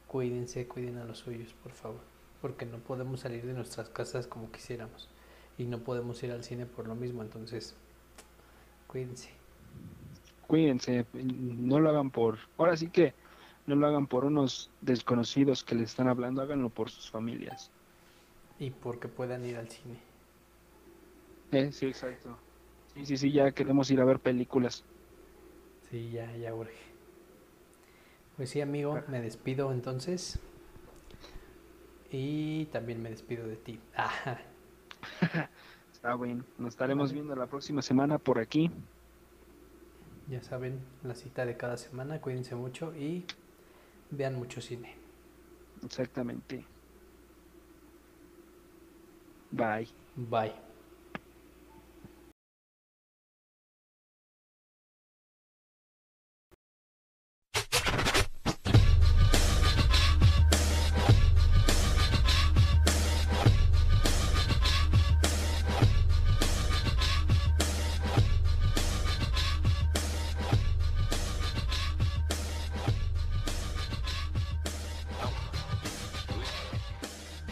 [0.07, 2.01] cuídense, cuiden a los suyos, por favor,
[2.41, 5.09] porque no podemos salir de nuestras casas como quisiéramos
[5.57, 7.75] y no podemos ir al cine por lo mismo, entonces,
[8.87, 9.29] cuídense.
[10.47, 12.37] Cuídense, no lo hagan por.
[12.57, 13.13] Ahora sí que
[13.65, 17.71] no lo hagan por unos desconocidos que les están hablando, háganlo por sus familias.
[18.59, 19.99] Y porque puedan ir al cine.
[21.51, 22.37] Eh, sí, exacto.
[22.87, 24.85] Sí, sí, sí, ya queremos ir a ver películas.
[25.89, 26.95] Sí, ya, ya urge.
[28.35, 30.39] Pues sí, amigo, me despido entonces.
[32.09, 33.79] Y también me despido de ti.
[33.95, 34.39] Ah,
[35.91, 36.45] Está bueno.
[36.57, 37.13] Nos estaremos Vale.
[37.13, 38.71] viendo la próxima semana por aquí.
[40.27, 42.21] ya saben, la cita de cada semana.
[42.21, 43.25] Cuídense mucho y
[44.17, 44.89] vean mucho cine.
[45.83, 46.67] Exactamente.
[49.51, 49.87] Bye.
[50.15, 50.72] Bye.